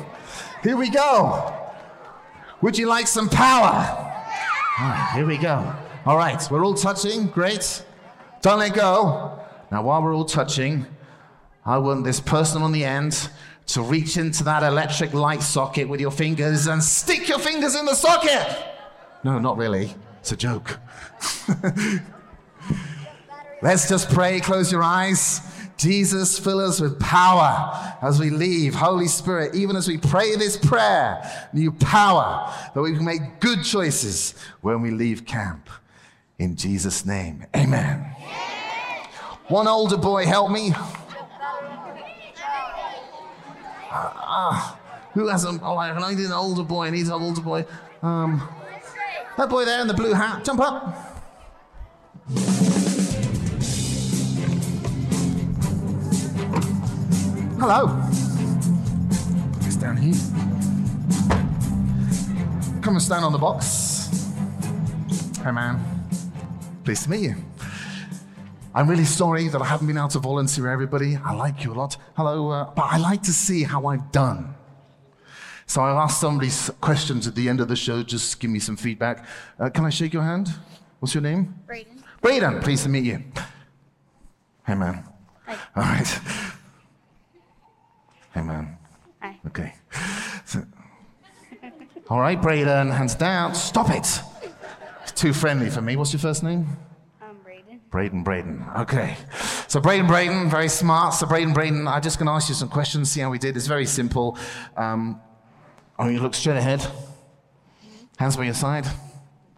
Here 0.64 0.78
we 0.78 0.90
go. 0.90 1.54
Would 2.62 2.78
you 2.78 2.88
like 2.88 3.08
some 3.08 3.30
power? 3.30 4.14
All 4.80 4.90
right, 4.90 5.12
here 5.14 5.26
we 5.26 5.38
go. 5.38 5.74
All 6.06 6.18
right, 6.18 6.42
we're 6.50 6.66
all 6.66 6.74
touching. 6.74 7.28
Great. 7.28 7.84
Don't 8.42 8.60
let 8.60 8.74
go. 8.74 9.40
Now, 9.72 9.84
while 9.84 10.02
we're 10.02 10.16
all 10.16 10.26
touching, 10.26 10.86
I 11.66 11.78
want 11.78 12.04
this 12.04 12.20
person 12.20 12.62
on 12.62 12.72
the 12.72 12.86
end 12.86 13.30
to 13.68 13.82
reach 13.82 14.18
into 14.18 14.44
that 14.44 14.64
electric 14.64 15.14
light 15.14 15.42
socket 15.42 15.90
with 15.90 16.00
your 16.00 16.12
fingers 16.12 16.68
and 16.68 16.84
stick 16.84 17.28
your 17.28 17.40
fingers 17.40 17.76
in 17.76 17.86
the 17.86 17.96
socket. 17.96 18.48
No, 19.24 19.40
not 19.40 19.58
really. 19.58 19.94
It's 20.20 20.32
a 20.32 20.38
joke. 20.38 20.80
Let's 23.62 23.90
just 23.90 24.10
pray. 24.12 24.40
Close 24.40 24.72
your 24.72 24.84
eyes. 24.84 25.42
Jesus, 25.78 26.40
fill 26.40 26.60
us 26.60 26.80
with 26.80 27.00
power 27.00 27.96
as 28.02 28.20
we 28.20 28.30
leave. 28.30 28.76
Holy 28.76 29.08
Spirit, 29.08 29.56
even 29.56 29.76
as 29.76 29.88
we 29.88 29.98
pray 29.98 30.36
this 30.36 30.58
prayer, 30.58 31.22
new 31.54 31.72
power 31.72 32.54
that 32.74 32.82
we 32.82 32.94
can 32.94 33.04
make 33.04 33.40
good 33.40 33.64
choices 33.64 34.36
when 34.62 34.82
we 34.82 34.92
leave 34.92 35.26
camp. 35.26 35.70
In 36.40 36.56
Jesus' 36.56 37.06
name, 37.06 37.46
amen. 37.56 38.00
One 39.48 39.68
older 39.68 39.98
boy, 39.98 40.26
help 40.26 40.52
me. 40.52 40.74
Ah, 43.98 44.80
who 45.14 45.28
has 45.28 45.46
a, 45.46 45.60
oh, 45.62 45.78
I 45.78 46.14
need 46.14 46.26
an 46.26 46.32
older 46.34 46.64
boy, 46.64 46.88
I 46.88 46.90
need 46.90 47.06
an 47.06 47.14
older 47.14 47.42
boy. 47.42 47.66
Um, 48.02 48.48
that 49.38 49.50
boy 49.50 49.66
there 49.66 49.82
in 49.82 49.88
the 49.88 49.94
blue 49.94 50.14
hat, 50.14 50.44
jump 50.44 50.60
up. 50.62 51.16
Hello. 57.68 58.00
It's 59.66 59.76
down 59.76 59.98
here. 59.98 60.14
Come 62.84 62.94
and 62.94 63.02
stand 63.02 63.26
on 63.26 63.32
the 63.32 63.40
box. 63.40 64.30
Hey, 65.44 65.50
man. 65.52 65.84
Pleased 66.84 67.06
to 67.06 67.10
meet 67.10 67.22
you. 67.22 67.36
I'm 68.76 68.88
really 68.88 69.04
sorry 69.04 69.48
that 69.48 69.60
I 69.60 69.66
haven't 69.66 69.88
been 69.88 69.98
able 69.98 70.10
to 70.10 70.20
volunteer 70.20 70.68
everybody. 70.68 71.18
I 71.18 71.34
like 71.34 71.64
you 71.64 71.74
a 71.74 71.78
lot. 71.82 71.98
Hello, 72.16 72.50
uh, 72.52 72.70
but 72.76 72.84
I 72.84 73.00
like 73.00 73.24
to 73.24 73.34
see 73.34 73.64
how 73.64 73.88
I've 73.88 74.12
done. 74.12 74.54
So 75.66 75.82
I'll 75.82 75.98
ask 75.98 76.22
somebody 76.22 76.50
s- 76.50 76.70
questions 76.82 77.26
at 77.26 77.34
the 77.34 77.50
end 77.50 77.62
of 77.62 77.68
the 77.68 77.76
show. 77.76 78.04
Just 78.04 78.40
give 78.40 78.52
me 78.52 78.60
some 78.60 78.78
feedback. 78.78 79.26
Uh, 79.60 79.72
can 79.72 79.86
I 79.86 79.90
shake 79.90 80.14
your 80.14 80.22
hand? 80.22 80.52
What's 81.00 81.16
your 81.16 81.24
name? 81.24 81.56
Brayden. 81.68 82.04
Braden, 82.22 82.60
pleased 82.60 82.84
to 82.84 82.90
meet 82.90 83.06
you. 83.06 83.24
Hey, 84.68 84.76
man. 84.76 85.04
Hi. 85.48 85.58
All 85.76 85.82
right. 85.84 86.20
Hey, 88.36 88.42
man. 88.42 88.78
Hi. 89.22 89.40
Okay. 89.48 89.74
So- 90.44 90.66
all 92.10 92.20
right, 92.20 92.40
Braden, 92.40 92.92
hands 92.92 93.16
down. 93.16 93.56
Stop 93.56 93.90
it. 93.90 94.22
It's 95.04 95.12
too 95.14 95.32
friendly 95.32 95.70
for 95.70 95.82
me. 95.82 95.96
What's 95.96 96.12
your 96.12 96.20
first 96.20 96.44
name? 96.44 96.68
I'm 97.22 97.38
Brayden. 97.38 97.80
Braden, 97.90 98.24
Braden. 98.24 98.66
Okay. 98.80 99.16
So 99.70 99.80
Braden, 99.80 100.06
Braden, 100.06 100.50
very 100.50 100.68
smart. 100.68 101.14
So 101.14 101.26
Braden, 101.26 101.54
Braden, 101.54 101.88
I'm 101.88 102.02
just 102.02 102.20
going 102.20 102.28
to 102.28 102.34
ask 102.34 102.50
you 102.50 102.56
some 102.56 102.68
questions, 102.68 103.10
see 103.10 103.22
how 103.22 103.32
we 103.32 103.40
did. 103.40 103.56
It's 103.56 103.68
very 103.68 103.86
simple. 103.86 104.38
Um, 104.76 105.22
oh, 105.98 106.10
you 106.10 106.20
look 106.20 106.36
straight 106.36 106.58
ahead. 106.58 106.86
Hands 108.18 108.36
by 108.36 108.44
your 108.44 108.54
side. 108.54 108.86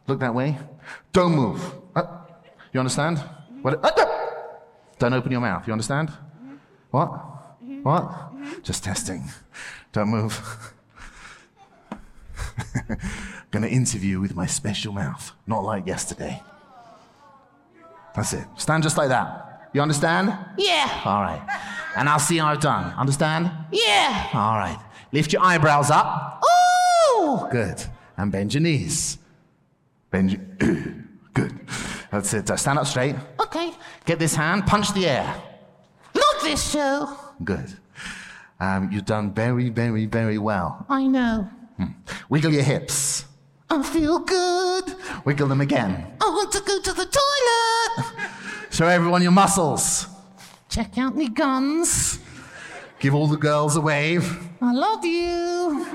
Look 0.06 0.20
that 0.20 0.36
way. 0.36 0.58
Don't 1.12 1.34
move. 1.34 1.60
Uh, 1.96 2.04
you 2.72 2.80
understand? 2.80 3.18
What? 3.64 3.84
Uh, 3.84 3.88
uh. 3.88 4.06
don't 5.00 5.14
open 5.14 5.32
your 5.32 5.42
mouth. 5.42 5.66
You 5.66 5.74
understand? 5.74 6.14
What? 6.92 7.37
What? 7.88 8.64
Just 8.64 8.84
testing. 8.84 9.24
Don't 9.94 10.10
move. 10.10 10.74
going 13.52 13.64
to 13.64 13.70
interview 13.70 14.20
with 14.20 14.36
my 14.36 14.46
special 14.46 14.92
mouth, 14.92 15.32
not 15.48 15.64
like 15.64 15.88
yesterday. 15.88 16.44
That's 18.14 18.34
it. 18.34 18.46
Stand 18.58 18.84
just 18.84 18.98
like 18.98 19.08
that. 19.08 19.70
You 19.72 19.82
understand? 19.82 20.38
Yeah. 20.58 21.02
All 21.06 21.22
right. 21.22 21.42
And 21.96 22.10
I'll 22.10 22.20
see 22.20 22.40
how 22.40 22.48
I've 22.48 22.60
done. 22.60 22.94
Understand? 22.96 23.50
Yeah. 23.72 24.32
All 24.34 24.58
right. 24.58 24.80
Lift 25.14 25.32
your 25.32 25.42
eyebrows 25.42 25.90
up. 25.90 26.44
Ooh. 27.16 27.48
Good. 27.50 27.82
And 28.18 28.34
bend 28.34 28.54
your 28.54 28.64
knees. 28.64 29.18
Bend 30.12 30.34
your. 30.34 30.42
Good. 31.34 31.58
That's 32.12 32.34
it. 32.34 32.50
Stand 32.60 32.80
up 32.80 32.88
straight. 32.88 33.16
Okay. 33.40 33.72
Get 34.04 34.20
this 34.20 34.36
hand, 34.36 34.68
punch 34.68 34.92
the 34.94 35.08
air. 35.08 35.42
Not 36.14 36.42
this 36.42 36.70
show. 36.70 37.27
Good. 37.44 37.78
Um, 38.60 38.90
you've 38.92 39.06
done 39.06 39.34
very, 39.34 39.70
very, 39.70 40.06
very 40.06 40.38
well. 40.38 40.86
I 40.90 41.06
know. 41.06 41.50
Wiggle 42.30 42.54
your 42.54 42.64
hips. 42.64 43.26
I 43.70 43.84
feel 43.84 44.20
good. 44.20 44.96
Wiggle 45.26 45.48
them 45.48 45.62
again. 45.62 46.08
I 46.22 46.26
want 46.26 46.52
to 46.54 46.62
go 46.62 46.80
to 46.82 46.94
the 46.94 47.06
toilet. 47.06 48.30
Show 48.72 48.88
everyone 48.88 49.22
your 49.22 49.32
muscles. 49.32 50.08
Check 50.70 50.98
out 50.98 51.16
me 51.16 51.30
guns. 51.30 52.20
Give 53.00 53.14
all 53.14 53.28
the 53.28 53.38
girls 53.38 53.76
a 53.76 53.82
wave. 53.82 54.40
I 54.62 54.74
love 54.74 55.06
you. 55.06 55.86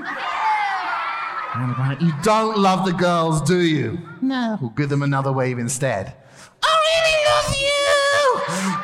You 1.99 2.13
don't 2.23 2.57
love 2.57 2.85
the 2.85 2.93
girls, 2.93 3.41
do 3.41 3.59
you? 3.59 3.99
No. 4.21 4.57
We'll 4.59 4.71
give 4.71 4.89
them 4.89 5.03
another 5.03 5.31
wave 5.31 5.59
instead. 5.59 6.15
I 6.63 6.73
really 6.89 7.17
love 7.29 8.77
you. 8.79 8.82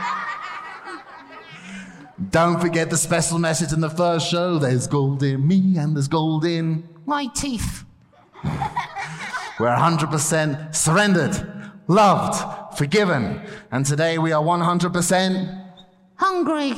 Don't 2.32 2.60
forget 2.60 2.90
the 2.90 2.98
special 2.98 3.40
message 3.40 3.74
in 3.74 3.80
the 3.82 3.90
first 3.90 4.30
show. 4.30 4.60
There's 4.60 4.88
gold 4.88 5.24
in 5.24 5.48
me 5.48 5.78
and 5.78 5.96
there's 5.96 6.08
gold 6.08 6.46
in. 6.46 6.88
My 7.06 7.26
teeth. 7.28 7.86
We're 8.44 9.76
100% 9.76 10.74
surrendered, 10.76 11.72
loved, 11.88 12.78
forgiven. 12.78 13.42
And 13.72 13.86
today 13.86 14.18
we 14.18 14.32
are 14.32 14.42
100% 14.44 15.72
Hungry. 16.16 16.74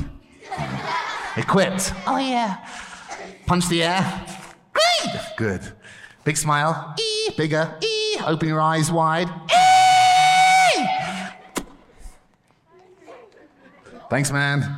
equipped. 1.37 1.93
Oh, 2.07 2.17
yeah. 2.17 2.65
Punch 3.45 3.67
the 3.67 3.83
air. 3.83 4.25
Great. 4.73 5.15
Good. 5.37 5.61
Big 6.23 6.37
smile. 6.37 6.95
E. 6.99 7.31
Bigger. 7.37 7.75
E. 7.81 8.17
Open 8.25 8.47
your 8.47 8.61
eyes 8.61 8.91
wide. 8.91 9.27
E. 9.27 10.85
Thanks, 14.09 14.31
man. 14.31 14.77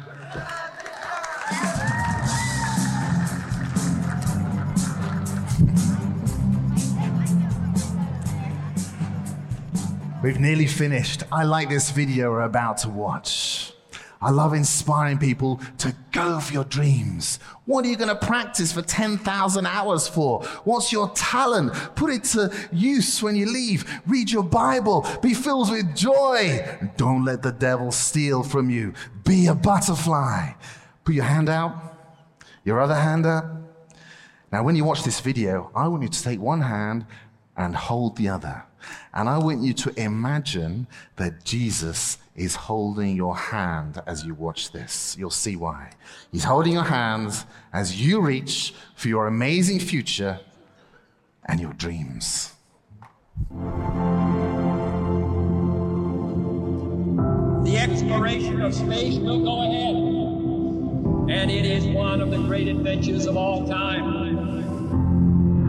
We've 10.24 10.40
nearly 10.40 10.68
finished. 10.68 11.24
I 11.34 11.44
like 11.44 11.68
this 11.68 11.92
video 11.92 12.32
we're 12.32 12.44
about 12.44 12.78
to 12.78 12.90
watch. 12.90 13.74
I 14.22 14.30
love 14.30 14.54
inspiring 14.54 15.18
people 15.18 15.60
to 15.80 15.94
go 16.14 16.40
for 16.40 16.54
your 16.54 16.64
dreams. 16.64 17.40
What 17.66 17.84
are 17.84 17.90
you 17.90 17.98
going 17.98 18.08
to 18.08 18.26
practice 18.26 18.72
for 18.72 18.82
10,000 18.82 19.66
hours 19.66 20.08
for? 20.08 20.46
What's 20.64 20.94
your 20.94 21.10
talent? 21.10 21.74
Put 21.96 22.10
it 22.10 22.24
to 22.36 22.54
use 22.72 23.22
when 23.22 23.36
you 23.36 23.52
leave. 23.52 23.84
Read 24.08 24.32
your 24.32 24.46
Bible. 24.46 25.06
Be 25.22 25.34
filled 25.34 25.72
with 25.72 25.94
joy. 25.94 26.80
Don't 26.96 27.26
let 27.26 27.42
the 27.42 27.52
devil 27.52 27.92
steal 27.92 28.44
from 28.44 28.70
you. 28.70 28.94
Be 29.26 29.48
a 29.48 29.54
butterfly. 29.54 30.52
Put 31.04 31.16
your 31.16 31.26
hand 31.26 31.50
out, 31.50 31.98
your 32.64 32.80
other 32.80 32.96
hand 32.96 33.26
up. 33.26 33.44
Now, 34.54 34.64
when 34.64 34.78
you 34.78 34.86
watch 34.86 35.04
this 35.04 35.20
video, 35.20 35.70
I 35.76 35.90
want 35.90 36.02
you 36.02 36.08
to 36.08 36.24
take 36.24 36.40
one 36.40 36.62
hand 36.62 37.08
and 37.58 37.76
hold 37.76 38.16
the 38.16 38.30
other. 38.30 38.64
And 39.14 39.30
I 39.30 39.38
want 39.38 39.62
you 39.62 39.74
to 39.74 40.00
imagine 40.00 40.88
that 41.16 41.44
Jesus 41.44 42.18
is 42.36 42.56
holding 42.56 43.16
your 43.16 43.36
hand 43.36 44.02
as 44.08 44.26
you 44.26 44.34
watch 44.34 44.72
this. 44.72 45.16
You'll 45.20 45.30
see 45.30 45.56
why. 45.56 45.92
He's 46.32 46.44
holding 46.44 46.74
your 46.74 46.84
hands 46.84 47.46
as 47.72 48.02
you 48.02 48.22
reach 48.22 48.74
for 48.96 49.08
your 49.08 49.28
amazing 49.28 49.80
future 49.80 50.40
and 51.46 51.60
your 51.60 51.74
dreams. 51.74 52.54
The 57.64 57.78
exploration 57.78 58.62
of 58.62 58.74
space 58.74 59.18
will 59.18 59.44
go 59.44 59.62
ahead, 59.62 59.96
and 61.40 61.52
it 61.52 61.66
is 61.66 61.86
one 61.86 62.22
of 62.22 62.30
the 62.30 62.38
great 62.38 62.68
adventures 62.68 63.26
of 63.26 63.38
all 63.38 63.68
time. 63.68 64.60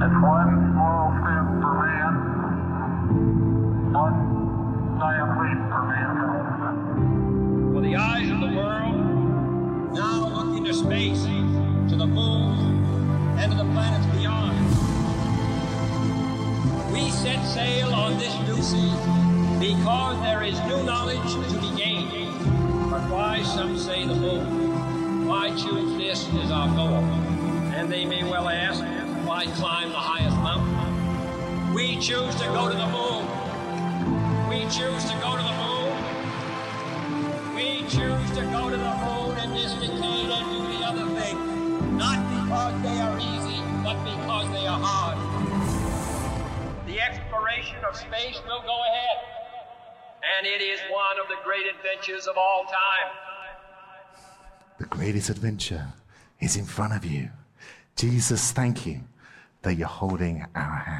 It's 0.02 0.22
one 0.22 0.73
For 3.94 4.00
the 7.80 7.94
eyes 7.94 8.28
of 8.28 8.40
the 8.40 8.56
world 8.56 8.96
now 9.94 10.26
look 10.34 10.56
into 10.56 10.74
space, 10.74 11.22
to 11.22 11.94
the 11.96 12.04
moon, 12.04 12.84
and 13.38 13.52
to 13.52 13.56
the 13.56 13.62
planets 13.72 14.04
beyond. 14.16 14.58
We 16.92 17.08
set 17.12 17.40
sail 17.46 17.94
on 17.94 18.18
this 18.18 18.36
new 18.48 18.60
sea 18.60 18.92
because 19.60 20.20
there 20.22 20.42
is 20.42 20.60
new 20.62 20.82
knowledge 20.82 21.32
to 21.52 21.60
be 21.60 21.70
gained. 21.80 22.10
But 22.90 23.08
why 23.08 23.44
some 23.44 23.78
say 23.78 24.04
the 24.08 24.16
moon? 24.16 25.28
Why 25.28 25.50
choose 25.50 25.96
this 25.96 26.28
as 26.42 26.50
our 26.50 26.66
goal? 26.74 27.04
And 27.76 27.92
they 27.92 28.04
may 28.04 28.24
well 28.24 28.48
ask, 28.48 28.82
why 29.24 29.46
climb 29.54 29.90
the 29.90 29.98
highest 29.98 30.36
mountain? 30.38 31.72
We 31.72 31.96
choose 32.00 32.34
to 32.34 32.46
go 32.46 32.68
to 32.68 32.76
the 32.76 32.88
moon. 32.88 33.33
We 34.64 34.70
choose 34.70 35.04
to 35.04 35.16
go 35.20 35.36
to 35.36 35.42
the 35.42 35.52
moon. 35.60 35.92
We 37.54 37.82
choose 37.82 38.30
to 38.30 38.42
go 38.48 38.70
to 38.70 38.76
the 38.78 38.94
moon 39.04 39.36
in 39.44 39.50
this 39.50 39.74
decade 39.74 40.30
and 40.30 40.44
do 40.50 40.78
the 40.78 40.86
other 40.86 41.06
thing. 41.20 41.36
Not 41.98 42.18
because 42.30 42.82
they 42.82 42.98
are 42.98 43.18
easy, 43.18 43.60
but 43.84 44.02
because 44.04 44.48
they 44.52 44.66
are 44.66 44.80
hard. 44.82 45.18
The 46.86 46.98
exploration 46.98 47.76
of 47.86 47.94
space 47.94 48.40
will 48.46 48.62
go 48.62 48.80
ahead. 48.88 49.18
And 50.38 50.46
it 50.46 50.62
is 50.62 50.80
one 50.90 51.20
of 51.20 51.28
the 51.28 51.36
great 51.44 51.66
adventures 51.66 52.26
of 52.26 52.38
all 52.38 52.64
time. 52.64 53.12
The 54.78 54.86
greatest 54.86 55.28
adventure 55.28 55.92
is 56.40 56.56
in 56.56 56.64
front 56.64 56.94
of 56.94 57.04
you. 57.04 57.28
Jesus, 57.96 58.52
thank 58.52 58.86
you 58.86 59.02
that 59.60 59.74
you're 59.74 59.88
holding 59.88 60.46
our 60.54 60.78
hand. 60.78 60.93